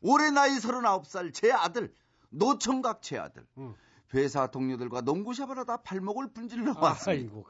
올해 0.00 0.30
나이 0.30 0.50
39살 0.58 1.32
제 1.34 1.52
아들 1.52 1.92
노청각 2.32 3.02
제 3.02 3.18
아들 3.18 3.46
음. 3.58 3.74
회사 4.14 4.46
동료들과 4.48 5.00
농구샵을 5.02 5.58
하다 5.58 5.78
발목을 5.78 6.32
분질러 6.32 6.74
왔습니다 6.78 7.10
아이고. 7.10 7.46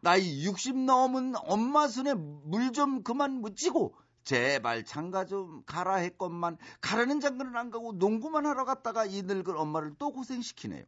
나이 0.00 0.44
60 0.44 0.76
넘은 0.78 1.34
엄마 1.44 1.86
손에 1.88 2.14
물 2.14 2.72
좀 2.72 3.02
그만 3.02 3.40
묻히고 3.40 3.94
제발 4.24 4.84
장가 4.84 5.26
좀 5.26 5.62
가라 5.66 5.96
했건만 5.96 6.56
가라는 6.80 7.20
장가는 7.20 7.54
안 7.56 7.70
가고 7.70 7.92
농구만 7.92 8.46
하러 8.46 8.64
갔다가 8.64 9.04
이 9.04 9.22
늙은 9.22 9.56
엄마를 9.56 9.92
또 9.98 10.10
고생시키네요. 10.12 10.84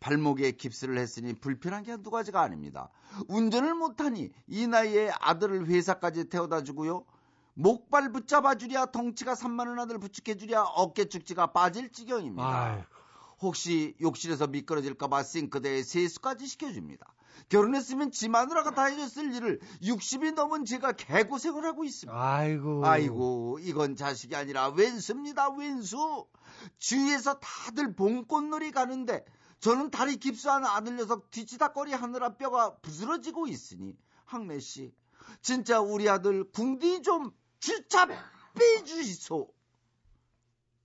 발목에 0.00 0.52
깁스를 0.52 0.96
했으니 0.98 1.32
불편한 1.34 1.82
게 1.82 1.90
한두 1.90 2.10
가지가 2.10 2.40
아닙니다. 2.40 2.88
운전을 3.26 3.74
못하니 3.74 4.30
이 4.46 4.66
나이에 4.68 5.10
아들을 5.18 5.66
회사까지 5.66 6.28
태워다 6.28 6.62
주고요. 6.62 7.04
목발 7.58 8.12
붙잡아 8.12 8.54
주랴 8.54 8.86
덩치가 8.86 9.34
산만한 9.34 9.80
아들 9.80 9.98
부축해 9.98 10.36
주랴 10.36 10.62
어깨 10.62 11.06
축지가 11.06 11.48
빠질 11.48 11.90
지경입니다. 11.90 12.46
아이고. 12.46 12.84
혹시 13.40 13.96
욕실에서 14.00 14.46
미끄러질까봐 14.46 15.24
싱크대에 15.24 15.82
세수까지 15.82 16.46
시켜줍니다. 16.46 17.12
결혼했으면 17.48 18.12
지 18.12 18.28
마누라가 18.28 18.70
다 18.70 18.84
해줬을 18.84 19.34
일을 19.34 19.58
60이 19.82 20.34
넘은 20.34 20.66
제가 20.66 20.92
개고생을 20.92 21.64
하고 21.64 21.82
있습니다. 21.82 22.16
아이고. 22.16 22.86
아이고 22.86 23.58
이건 23.60 23.96
자식이 23.96 24.36
아니라 24.36 24.68
왼수입니다 24.68 25.50
왼수 25.50 26.26
주위에서 26.78 27.40
다들 27.40 27.92
봄꽃놀이 27.96 28.70
가는데 28.70 29.24
저는 29.58 29.90
다리 29.90 30.16
깁스한 30.16 30.64
아들 30.64 30.94
녀석 30.94 31.32
뒤치다거리 31.32 31.92
하느라 31.92 32.36
뼈가 32.36 32.76
부스러지고 32.76 33.48
있으니 33.48 33.96
항래 34.24 34.60
씨 34.60 34.92
진짜 35.42 35.80
우리 35.80 36.08
아들 36.08 36.44
궁디 36.52 37.02
좀 37.02 37.32
주차 37.60 38.06
빼주시소. 38.54 39.48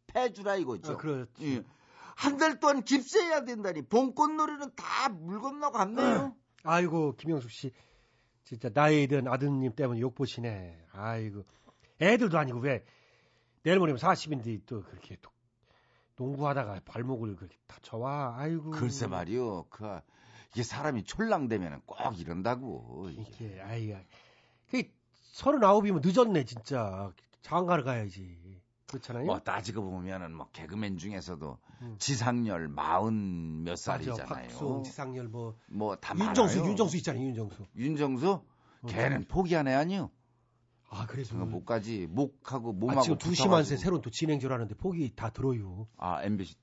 패주라 0.08 0.56
이거죠. 0.58 0.94
아, 0.94 0.98
그렇지. 0.98 1.64
한달 2.16 2.60
동안 2.60 2.84
깁스해야 2.84 3.44
된다니. 3.46 3.82
봄꽃놀이는 3.84 4.76
다 4.76 5.10
물 5.10 5.42
건너 5.42 5.72
갔네요. 5.72 6.36
아이고 6.64 7.16
김영숙 7.16 7.50
씨. 7.52 7.72
진짜 8.44 8.70
나이 8.70 9.08
든 9.08 9.28
아드님 9.28 9.74
때문에 9.76 10.00
욕 10.00 10.16
보시네. 10.16 10.86
아이고. 10.92 11.44
애들도 12.02 12.38
아니고 12.38 12.60
왜? 12.60 12.86
내일 13.64 13.80
모레면 13.80 14.00
40인데 14.00 14.62
또 14.66 14.84
그렇게 14.84 15.18
또 15.22 15.32
농구하다가 16.18 16.82
발목을 16.86 17.36
그렇게 17.36 17.58
다쳐와. 17.68 18.36
아이고. 18.38 18.72
글쎄 18.72 19.08
말이요. 19.08 19.66
그 19.70 20.00
이게 20.52 20.62
사람이 20.64 21.06
촐랑되면 21.06 21.82
꼭 21.86 22.20
이런다고. 22.20 23.10
이게 23.12 23.60
아이야. 23.62 24.02
그 24.70 24.84
서른아홉이면 25.34 26.02
늦었네 26.06 26.46
진짜. 26.46 27.12
장가를 27.42 27.84
가야지. 27.84 28.38
그렇잖아요. 28.88 29.26
뭐 29.26 29.40
따지고 29.40 29.82
보면은 29.90 30.34
뭐 30.36 30.48
개그맨 30.54 30.98
중에서도 30.98 31.58
음. 31.82 31.96
지상렬 31.98 32.68
마흔 32.68 33.64
몇 33.64 33.72
맞아, 33.72 33.82
살이잖아요. 33.98 34.28
박수홍, 34.28 34.84
지상렬 34.84 35.28
뭐 35.28 35.56
뭐다 35.68 36.16
윤정수, 36.16 36.58
많아요. 36.58 36.70
윤정수 36.70 36.98
있잖아요. 36.98 37.24
윤정수. 37.24 37.66
윤정수? 37.76 38.42
걔는 38.88 39.26
포기한 39.28 39.68
애 39.68 39.74
아니요? 39.74 40.12
아 40.90 41.08
그래서 41.08 41.36
그 41.36 41.44
목까지 41.44 42.06
목하고 42.12 42.72
몸하고 42.72 43.00
아, 43.00 43.04
지금 43.04 43.18
두 43.18 43.34
시만세 43.34 43.76
붙어가지고. 43.76 43.82
새로운 43.82 44.02
또 44.04 44.12
진행줄 44.12 44.54
하는데 44.54 44.76
포기 44.76 45.12
다 45.16 45.32
들어요. 45.32 45.88
아 45.98 46.22
MBC 46.24 46.56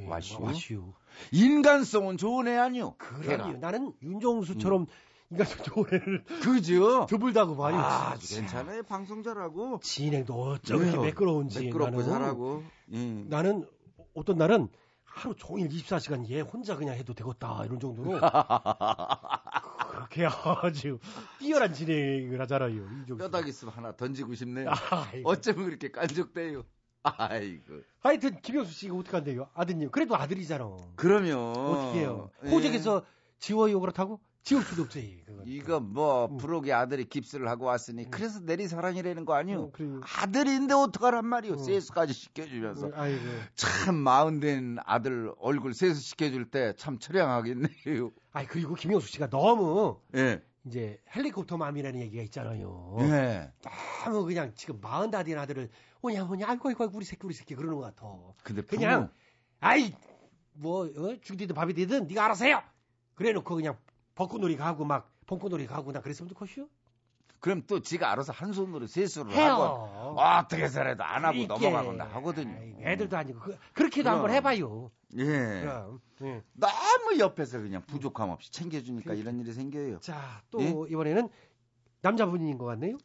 예, 0.00 0.06
와슈. 0.08 0.42
와슈. 0.42 0.92
인간성은 1.30 2.16
좋은 2.16 2.48
애 2.48 2.56
아니요? 2.56 2.96
그래요. 2.98 3.56
나는 3.60 3.92
윤정수처럼 4.02 4.86
인간적 5.30 5.64
조례를 5.64 6.24
그죠? 6.42 7.06
드물다고 7.10 7.56
봐요. 7.56 7.76
아, 7.76 8.10
아주 8.12 8.26
진짜. 8.26 8.42
괜찮아요. 8.42 8.82
방송 8.84 9.22
잘하고. 9.22 9.80
진행도 9.82 10.58
왜요? 10.70 11.02
매끄러운지 11.02 11.64
매끄럽고 11.64 12.00
나는 12.02 12.12
잘하고. 12.12 12.64
예. 12.92 13.24
나는 13.28 13.66
어떤 14.14 14.38
날은 14.38 14.68
하루 15.04 15.34
종일 15.34 15.68
24시간 15.68 16.28
얘 16.30 16.40
혼자 16.40 16.76
그냥 16.76 16.94
해도 16.94 17.14
되겠다 17.14 17.64
이런 17.64 17.80
정도로 17.80 18.20
그렇게 19.90 20.26
아주 20.26 20.98
뛰어난 21.38 21.72
진행을 21.72 22.40
하잖아요. 22.42 22.86
뼈다귀 23.18 23.48
있으면 23.48 23.72
하나 23.74 23.92
던지고 23.96 24.34
싶네요. 24.34 24.68
아이고. 24.90 25.28
어쩌면 25.28 25.64
그렇게 25.66 25.90
깐족돼요. 25.90 26.64
아이고. 27.02 27.80
하여튼 28.00 28.40
김영수 28.42 28.72
씨가 28.72 28.94
어떻게 28.96 29.16
한대요? 29.16 29.48
아드님. 29.54 29.90
그래도 29.90 30.16
아들이잖아. 30.16 30.76
그러면 30.96 31.38
어떻게 31.38 32.00
해요? 32.00 32.30
예. 32.44 32.50
호적에서 32.50 33.04
지워요 33.38 33.80
그렇다고? 33.80 34.20
없어요. 34.54 34.86
그건. 35.26 35.42
이거 35.46 35.80
뭐 35.80 36.28
부록의 36.36 36.72
아들이 36.72 37.04
깁스를 37.04 37.48
하고 37.48 37.64
왔으니 37.64 38.04
음. 38.04 38.10
그래서 38.10 38.40
내리 38.40 38.68
사랑이라는 38.68 39.24
거 39.24 39.34
아니요? 39.34 39.62
어, 39.62 39.70
그래요. 39.72 40.00
아들인데 40.04 40.74
어떡하란 40.74 41.26
말이요? 41.26 41.56
세수까지 41.56 42.12
시켜주면서 42.12 42.86
음, 42.86 42.92
아이고. 42.94 43.20
참 43.56 43.96
마흔된 43.96 44.76
아들 44.84 45.32
얼굴 45.38 45.74
세수 45.74 46.00
시켜줄 46.00 46.50
때 46.50 46.72
참 46.76 46.98
처량하겠네요. 46.98 48.10
아이 48.32 48.46
그리고 48.46 48.74
김영수 48.74 49.08
씨가 49.08 49.28
너무 49.30 50.00
예. 50.14 50.42
이제 50.64 51.00
헬리콥터 51.14 51.56
맘이라는 51.56 52.00
얘기가 52.00 52.22
있잖아요. 52.24 52.96
예. 53.00 53.50
너무 54.04 54.24
그냥 54.24 54.52
지금 54.54 54.80
마흔 54.80 55.10
다 55.10 55.22
된 55.22 55.38
아들을 55.38 55.68
오냐 56.02 56.24
오냐 56.24 56.46
아이고 56.48 56.68
아이고 56.68 56.84
아이고, 56.84 56.96
우리 56.96 57.04
새끼 57.04 57.20
우리 57.24 57.34
새끼 57.34 57.54
그러는 57.54 57.76
것 57.76 57.82
같아. 57.82 58.06
근데 58.44 58.62
그냥 58.62 59.00
부모- 59.08 59.12
아이 59.60 59.92
뭐 60.52 60.86
어? 60.86 61.16
죽이든 61.20 61.54
밥이 61.54 61.72
되든 61.74 62.06
네가 62.06 62.24
알아서 62.26 62.44
해요. 62.44 62.62
그래놓고 63.14 63.54
그냥 63.54 63.76
벚꽃놀이 64.16 64.56
가고 64.56 64.84
막 64.84 65.12
봄꽃놀이 65.26 65.66
가고 65.66 65.92
나 65.92 66.00
그랬으면 66.00 66.28
좋겠슈. 66.30 66.68
그럼 67.38 67.62
또 67.66 67.80
지가 67.80 68.10
알아서 68.10 68.32
한 68.32 68.52
손으로 68.52 68.86
세수를 68.86 69.32
해요. 69.32 69.52
하고 69.52 70.20
어떻게 70.20 70.64
해서라도 70.64 71.04
안 71.04 71.24
하고 71.24 71.34
그러니까. 71.34 71.54
넘어가곤다 71.54 72.04
하거든요. 72.16 72.80
애들도 72.80 73.16
아니고 73.16 73.38
그, 73.40 73.56
그렇게도 73.74 74.10
한번. 74.10 74.30
해봐요. 74.30 74.90
예. 75.18 75.24
그럼. 75.24 76.00
예. 76.22 76.42
너무 76.54 77.18
옆에서 77.18 77.60
그냥 77.60 77.82
부족함 77.86 78.30
없이 78.30 78.50
챙겨주니까 78.50 79.14
이런 79.14 79.38
일이 79.38 79.52
생겨요. 79.52 80.00
자, 80.00 80.42
또 80.50 80.60
예? 80.62 80.74
이번에는 80.90 81.28
남자분인 82.00 82.56
것 82.58 82.64
같네요. 82.64 82.96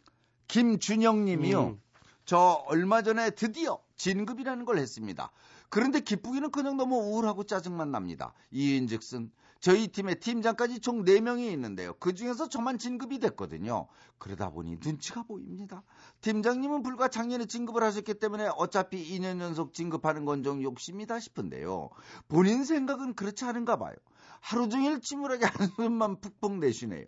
김준영 0.47 1.26
님이요. 1.26 1.64
음. 1.64 1.82
저 2.24 2.64
얼마 2.68 3.01
전에 3.01 3.32
드디어 3.32 3.80
진급이라는 3.97 4.64
걸 4.64 4.78
했습니다. 4.78 5.32
그런데 5.70 5.99
기쁘기는 5.99 6.51
그냥 6.51 6.78
너무 6.78 6.95
우울하고 6.97 7.43
짜증만 7.43 7.91
납니다. 7.91 8.34
이인즉슨 8.51 9.32
저희 9.62 9.88
팀에 9.88 10.16
팀장까지 10.16 10.80
총 10.80 11.05
4명이 11.05 11.51
있는데요. 11.53 11.93
그 11.99 12.14
중에서 12.14 12.49
저만 12.49 12.80
진급이 12.80 13.20
됐거든요. 13.20 13.88
그러다 14.18 14.49
보니 14.49 14.78
눈치가 14.84 15.24
보입니다. 15.24 15.84
팀장님은 16.22 16.82
불과 16.82 17.07
작년에 17.07 17.45
진급을 17.45 17.84
하셨기 17.84 18.16
때문에 18.16 18.49
어차피 18.57 18.97
2년 19.18 19.39
연속 19.39 19.74
진급하는 19.74 20.26
건 20.26 20.41
좀 20.41 20.64
욕심이다 20.64 21.20
싶은데요. 21.20 21.89
본인 22.28 22.64
생각은 22.64 23.14
그렇지 23.14 23.45
않은가 23.45 23.78
봐요. 23.78 23.93
하루 24.39 24.68
종일 24.70 24.99
침울하게 24.99 25.45
한숨만 25.45 26.20
푹푹 26.20 26.57
내쉬네요. 26.57 27.05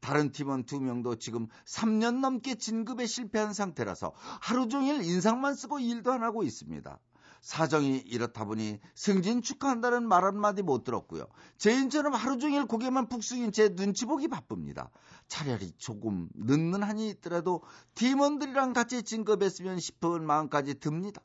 다른 0.00 0.30
팀원 0.30 0.64
두 0.64 0.80
명도 0.80 1.16
지금 1.16 1.48
3년 1.64 2.20
넘게 2.20 2.54
진급에 2.54 3.06
실패한 3.06 3.52
상태라서 3.52 4.12
하루 4.40 4.68
종일 4.68 5.02
인상만 5.02 5.56
쓰고 5.56 5.80
일도 5.80 6.12
안 6.12 6.22
하고 6.22 6.44
있습니다. 6.44 6.98
사정이 7.40 7.98
이렇다 7.98 8.44
보니 8.44 8.78
승진 8.94 9.42
축하한다는 9.42 10.06
말 10.06 10.24
한마디 10.24 10.62
못 10.62 10.84
들었고요. 10.84 11.26
제인처럼 11.56 12.14
하루 12.14 12.38
종일 12.38 12.66
고개만 12.66 13.08
푹 13.08 13.22
숙인 13.22 13.52
제 13.52 13.74
눈치 13.74 14.04
보기 14.04 14.28
바쁩니다. 14.28 14.90
차라리 15.28 15.72
조금 15.76 16.28
늦는 16.34 16.82
한이 16.82 17.08
있더라도 17.10 17.62
팀원들이랑 17.94 18.72
같이 18.72 19.02
진급했으면 19.02 19.78
싶은 19.78 20.24
마음까지 20.24 20.80
듭니다. 20.80 21.22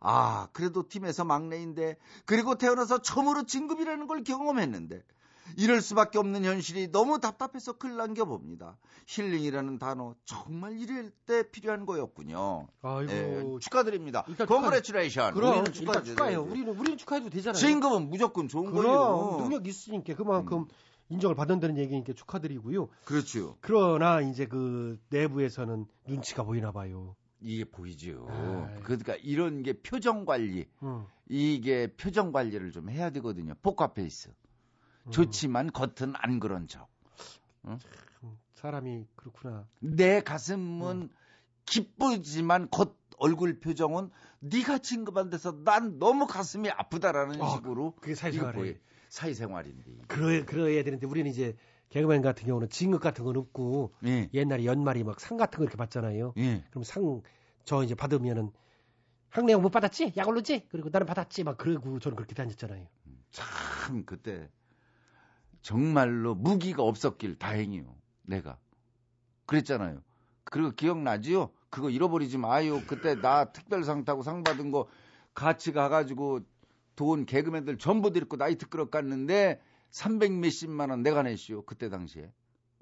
아, 0.00 0.48
그래도 0.52 0.86
팀에서 0.88 1.24
막내인데, 1.24 1.96
그리고 2.26 2.56
태어나서 2.56 2.98
처음으로 2.98 3.44
진급이라는 3.44 4.06
걸 4.06 4.22
경험했는데, 4.22 5.02
이럴 5.56 5.80
수밖에 5.80 6.18
없는 6.18 6.44
현실이 6.44 6.90
너무 6.92 7.20
답답해서 7.20 7.74
글 7.74 7.96
남겨봅니다. 7.96 8.76
힐링이라는 9.06 9.78
단어 9.78 10.14
정말 10.24 10.78
이럴 10.78 11.10
때 11.26 11.48
필요한 11.50 11.86
거였군요. 11.86 12.66
아이고. 12.82 13.12
예, 13.12 13.44
축하드립니다. 13.60 14.24
Congratulation. 14.46 15.34
그럼 15.34 15.50
우리는 15.52 15.72
축하드려요. 15.72 16.04
축하해요. 16.16 16.42
우리는 16.42 16.76
우리는 16.76 16.98
축하해도 16.98 17.30
되잖아요. 17.30 17.58
진급은 17.58 18.08
무조건 18.08 18.48
좋은 18.48 18.70
그럼 18.70 18.84
거예요. 18.84 19.36
능력 19.42 19.66
있으니까 19.66 20.14
그만큼 20.14 20.66
인정을 21.08 21.36
받는다는 21.36 21.78
얘기니까 21.78 22.12
축하드리고요. 22.12 22.88
그렇죠. 23.04 23.56
그러나 23.60 24.20
이제 24.20 24.46
그 24.46 24.98
내부에서는 25.10 25.86
눈치가 26.08 26.42
보이나 26.42 26.72
봐요. 26.72 27.14
이게 27.40 27.64
보이죠. 27.64 28.26
아이. 28.28 28.82
그러니까 28.82 29.14
이런 29.22 29.62
게 29.62 29.74
표정 29.74 30.24
관리, 30.24 30.66
음. 30.82 31.04
이게 31.28 31.94
표정 31.96 32.32
관리를 32.32 32.72
좀 32.72 32.88
해야 32.90 33.10
되거든요. 33.10 33.54
포카페이스. 33.62 34.30
음. 35.06 35.10
좋지만 35.10 35.72
겉은 35.72 36.14
안 36.14 36.40
그런 36.40 36.66
척. 36.68 36.88
응? 37.66 37.78
사람이 38.54 39.06
그렇구나. 39.16 39.66
내 39.80 40.20
가슴은 40.20 41.10
기쁘지만 41.66 42.68
겉 42.70 42.96
얼굴 43.18 43.60
표정은 43.60 44.10
네가 44.40 44.78
진급한 44.78 45.30
데서 45.30 45.62
난 45.64 45.98
너무 45.98 46.26
가슴이 46.26 46.70
아프다라는 46.70 47.40
아, 47.40 47.50
식으로 47.50 47.94
그게 48.00 48.14
뭐예요? 48.52 48.74
사회생활인데. 49.08 49.92
그러 50.08 50.44
그러야 50.44 50.82
되는데 50.84 51.06
우리는 51.06 51.30
이제 51.30 51.56
개그맨 51.90 52.20
같은 52.22 52.46
경우는 52.46 52.68
진급 52.68 53.00
같은 53.00 53.24
건 53.24 53.36
없고 53.36 53.94
예. 54.04 54.28
옛날에 54.34 54.64
연말이 54.64 55.04
막 55.04 55.20
상 55.20 55.36
같은 55.38 55.58
거 55.58 55.64
이렇게 55.64 55.76
받잖아요. 55.76 56.34
예. 56.36 56.64
그럼 56.70 56.82
상 56.84 57.22
저 57.66 57.82
이제 57.82 57.94
받으면은 57.96 58.52
학내용 59.28 59.60
못 59.60 59.70
받았지? 59.70 60.12
약 60.16 60.28
올르지? 60.28 60.66
그리고 60.70 60.88
나는 60.90 61.04
받았지? 61.06 61.42
막 61.42 61.58
그러고 61.58 61.98
저는 61.98 62.14
그렇게 62.16 62.34
다녔잖아요. 62.34 62.86
참 63.32 64.04
그때 64.06 64.48
정말로 65.66 66.36
무기가 66.36 66.84
없었길 66.84 67.40
다행이요. 67.40 67.92
내가 68.22 68.56
그랬잖아요. 69.46 70.00
그리고 70.44 70.70
기억나지요? 70.70 71.50
그거 71.70 71.90
잃어버리지 71.90 72.38
마요. 72.38 72.80
그때 72.86 73.16
나 73.16 73.46
특별상 73.46 74.04
타고 74.04 74.22
상 74.22 74.44
받은 74.44 74.70
거 74.70 74.86
같이 75.34 75.72
가가지고 75.72 76.42
돈 76.94 77.26
개그맨들 77.26 77.78
전부 77.78 78.12
데리고 78.12 78.36
나이트 78.36 78.68
클럽 78.68 78.92
갔는데 78.92 79.60
300 79.90 80.34
몇십만 80.34 80.90
원 80.90 81.02
내가 81.02 81.24
냈시오. 81.24 81.62
그때 81.62 81.88
당시에 81.88 82.30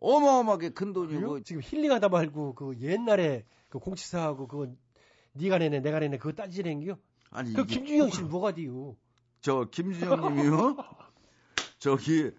어마어마하게 0.01 0.69
큰 0.75 0.93
돈이고 0.93 1.41
지금 1.41 1.63
힐링하다 1.65 2.11
말고 2.11 2.55
그 2.55 2.77
옛날에 2.81 3.47
그 3.71 3.79
공치사하고 3.79 4.47
그거 4.47 4.71
네가 5.33 5.57
내네 5.57 5.81
내가 5.81 6.01
내네 6.01 6.19
그거 6.19 6.33
따지는 6.33 6.81
게요. 6.81 6.99
아니 7.31 7.55
그 7.55 7.65
김준영 7.65 8.11
씨는 8.11 8.29
뭐가 8.29 8.53
돼요? 8.53 8.95
저 9.41 9.71
김준영 9.71 10.35
님이요. 10.37 10.77
저기 11.79 12.31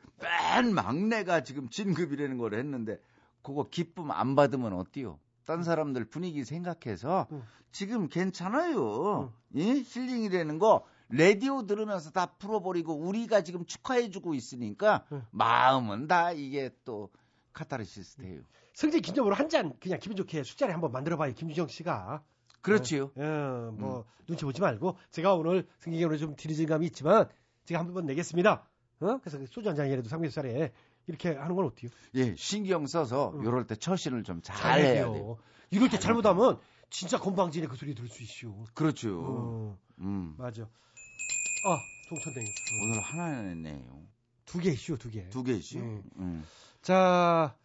맨 0.56 0.74
막내가 0.74 1.44
지금 1.44 1.70
진급이라는 1.70 2.38
걸 2.38 2.54
했는데 2.54 2.98
그거 3.42 3.68
기쁨 3.70 4.12
안 4.12 4.36
받으면 4.36 4.74
어때요? 4.74 5.20
딴 5.46 5.64
사람들 5.64 6.06
분위기 6.06 6.44
생각해서 6.46 7.28
지금 7.72 8.08
괜찮아요. 8.08 9.32
예? 9.58 9.62
힐링이라는 9.64 10.58
거 10.60 10.86
라디오 11.10 11.66
들으면서 11.68 12.10
다 12.12 12.26
풀어버리고 12.40 12.96
우리가 12.96 13.42
지금 13.44 13.66
축하해주고 13.66 14.34
있으니까 14.34 15.06
마음은 15.32 16.08
다 16.08 16.32
이게 16.32 16.72
또 16.86 17.10
카타르시스 17.54 18.18
돼요. 18.18 18.42
승진 18.74 19.02
기념으로 19.02 19.36
한 19.36 19.50
잔 19.50 19.74
그냥 19.80 20.00
기분 20.00 20.16
좋게 20.18 20.44
술자리 20.44 20.72
한번 20.72 20.92
만들어봐요 20.92 21.34
김준영 21.34 21.68
씨가. 21.68 22.24
그렇지요. 22.62 23.12
예, 23.18 23.22
뭐 23.24 24.06
눈치 24.26 24.44
보지 24.46 24.60
말고 24.62 24.98
제가 25.12 25.36
오늘 25.36 25.68
승진 25.80 26.00
기념으로 26.00 26.18
좀 26.18 26.36
드리진 26.36 26.66
감이 26.68 26.88
있지만 26.88 27.28
제가 27.66 27.80
한 27.82 27.94
번 27.94 28.06
내겠습니다. 28.08 28.66
어? 29.02 29.18
그래서 29.20 29.38
그 29.38 29.46
소주 29.48 29.68
한 29.70 29.76
잔이라도 29.76 30.08
삼겹살에 30.10 30.72
이렇게 31.08 31.34
하는 31.36 31.56
건 31.56 31.66
어때요? 31.66 31.90
예, 32.16 32.36
신경 32.36 32.88
써서 32.88 33.34
요럴 33.44 33.68
때 33.68 33.76
처신을 33.76 34.24
좀잘 34.24 34.56
잘해야. 34.56 35.06
돼요. 35.06 35.38
이럴 35.70 35.90
때 35.90 36.00
잘못하면 36.00 36.60
진짜 36.90 37.20
건방지네 37.20 37.68
그 37.68 37.76
소리 37.76 37.94
들을 37.94 38.08
수 38.10 38.24
있슈. 38.24 38.66
그렇죠. 38.74 39.22
어, 39.24 39.78
음. 40.00 40.36
맞아. 40.38 40.64
아, 40.64 41.78
동천댕이. 42.10 42.48
오늘 42.84 43.02
하나 43.02 43.42
냈네요. 43.42 44.06
두 44.46 44.60
개 44.60 44.72
이슈, 44.72 44.98
두 44.98 45.10
개. 45.10 45.28
두 45.30 45.44
개씩. 45.44 45.82
음. 45.82 46.04
음. 46.18 46.46
자, 46.82 47.56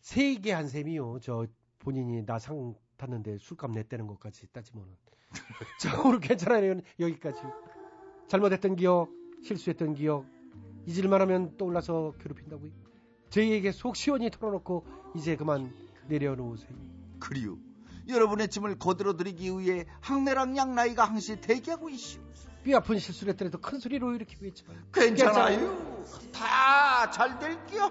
세 0.00 0.40
개 0.40 0.52
한 0.52 0.68
셈이요. 0.68 1.20
저 1.20 1.46
본인이 1.78 2.24
나 2.24 2.38
상 2.38 2.74
탔는데 2.96 3.38
술값 3.38 3.70
냈다는 3.72 4.06
것까지 4.06 4.46
따지면은. 4.52 4.96
자, 5.80 6.00
오늘 6.02 6.20
괜찮아요. 6.20 6.80
여기까지. 6.98 7.40
잘못했던 8.28 8.76
기억, 8.76 9.10
실수했던 9.42 9.94
기억, 9.94 10.24
잊을만 10.86 11.20
하면 11.22 11.56
떠올라서 11.56 12.14
괴롭힌다고요. 12.20 12.70
저희에게 13.30 13.72
속 13.72 13.96
시원히 13.96 14.30
털어놓고 14.30 14.86
이제 15.16 15.36
그만 15.36 15.72
내려놓으세요. 16.08 16.70
그리요. 17.18 17.56
여러분의 18.08 18.48
짐을 18.48 18.78
거들어드리기 18.78 19.58
위해 19.58 19.86
항내랑 20.00 20.56
양나이가 20.56 21.04
항시 21.04 21.40
대기하고 21.40 21.88
있슈. 21.90 22.18
뼈 22.64 22.76
아픈 22.78 22.98
실수를 22.98 23.32
했더라도 23.32 23.58
큰 23.58 23.78
소리로 23.78 24.14
이렇게 24.14 24.36
외쳐봐요. 24.40 24.78
괜찮아요. 24.92 26.04
다 26.32 27.10
잘 27.10 27.38
될게요. 27.38 27.90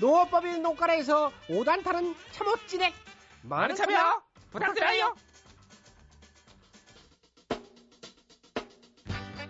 농업법인 0.00 0.62
농가라에서 0.62 1.32
5단 1.48 1.82
타는 1.82 2.14
참옻진액. 2.32 2.94
많은 3.42 3.74
참여 3.74 4.22
부탁드려요. 4.50 5.14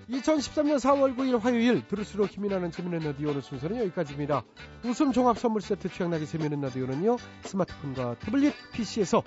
2013년 0.09 0.76
4월 0.76 1.14
9일 1.16 1.38
화요일 1.38 1.86
들을수록 1.86 2.30
힘이 2.30 2.49
나는 2.49 2.70
재미있는 2.70 3.11
라디오 3.11 3.28
오늘 3.28 3.42
순서는 3.42 3.76
여기까지입니다. 3.78 4.42
웃음 4.84 5.12
종합 5.12 5.38
선물 5.38 5.61
세트 5.61 5.90
취향나게 5.90 6.24
재미있는 6.24 6.62
라디오는요. 6.62 7.18
스마트폰과 7.44 8.14
태블릿 8.20 8.55
PC에서 8.72 9.22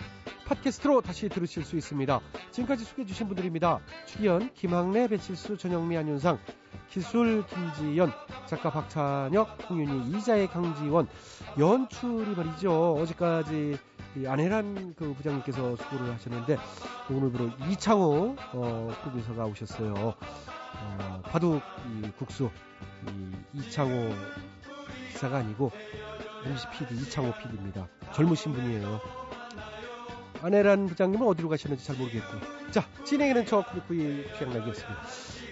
팟캐스트로 0.52 1.00
다시 1.02 1.30
들으실 1.30 1.64
수 1.64 1.78
있습니다. 1.78 2.20
지금까지 2.52 2.84
소개해 2.84 3.06
주신 3.06 3.28
분들입니다. 3.28 3.80
출연 4.06 4.54
김학래, 4.54 5.08
배칠수, 5.08 5.58
전영미, 5.58 5.98
안윤상, 5.98 6.40
기술 6.90 7.46
김지연, 7.48 8.12
작가 8.48 8.70
박찬혁, 8.70 9.70
홍윤희, 9.70 10.18
이자의 10.18 10.48
강지원, 10.48 11.08
연출이 11.58 12.36
말이죠. 12.36 12.96
어제까지 12.96 13.78
이 14.18 14.28
안혜란 14.28 14.96
그 14.98 15.14
부장님께서 15.14 15.78
수고를 15.78 16.14
하셨는데 16.16 16.58
오늘부로 17.10 17.50
이창호 17.70 18.36
어, 18.54 18.94
프로듀서가 19.04 19.46
오셨어요. 19.46 19.94
어, 19.94 21.22
바둑 21.24 21.62
이 21.88 22.12
국수 22.18 22.50
이 23.54 23.60
이창호 23.60 24.10
기사가 25.14 25.38
아니고 25.38 25.72
MC 26.44 26.68
PD 26.72 27.04
이창호 27.04 27.32
PD입니다. 27.42 27.88
젊으신 28.14 28.52
분이에요. 28.52 29.00
안혜란 30.42 30.88
부장님은 30.88 31.28
어디로 31.28 31.50
가셨는지 31.50 31.86
잘 31.86 31.96
모르겠고. 31.98 32.28
자, 32.72 32.84
진행에는 33.06 33.46
저 33.46 33.64
구구이 33.64 34.26
취향나기였습니다. 34.38 35.02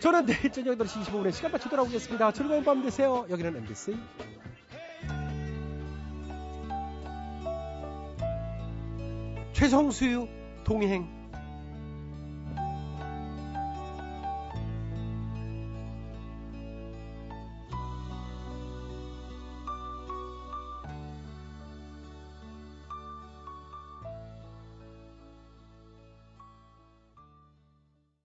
저는 0.01 0.25
내일 0.25 0.51
저녁 0.51 0.77
8시 0.77 1.03
25분에 1.03 1.31
시간 1.31 1.51
맞춰 1.51 1.69
돌아오겠습니다. 1.69 2.31
즐거운 2.31 2.63
밤 2.63 2.81
되세요. 2.81 3.25
여기는 3.29 3.55
MBC. 3.57 3.97
최성수유 9.53 10.27
동행 10.63 11.18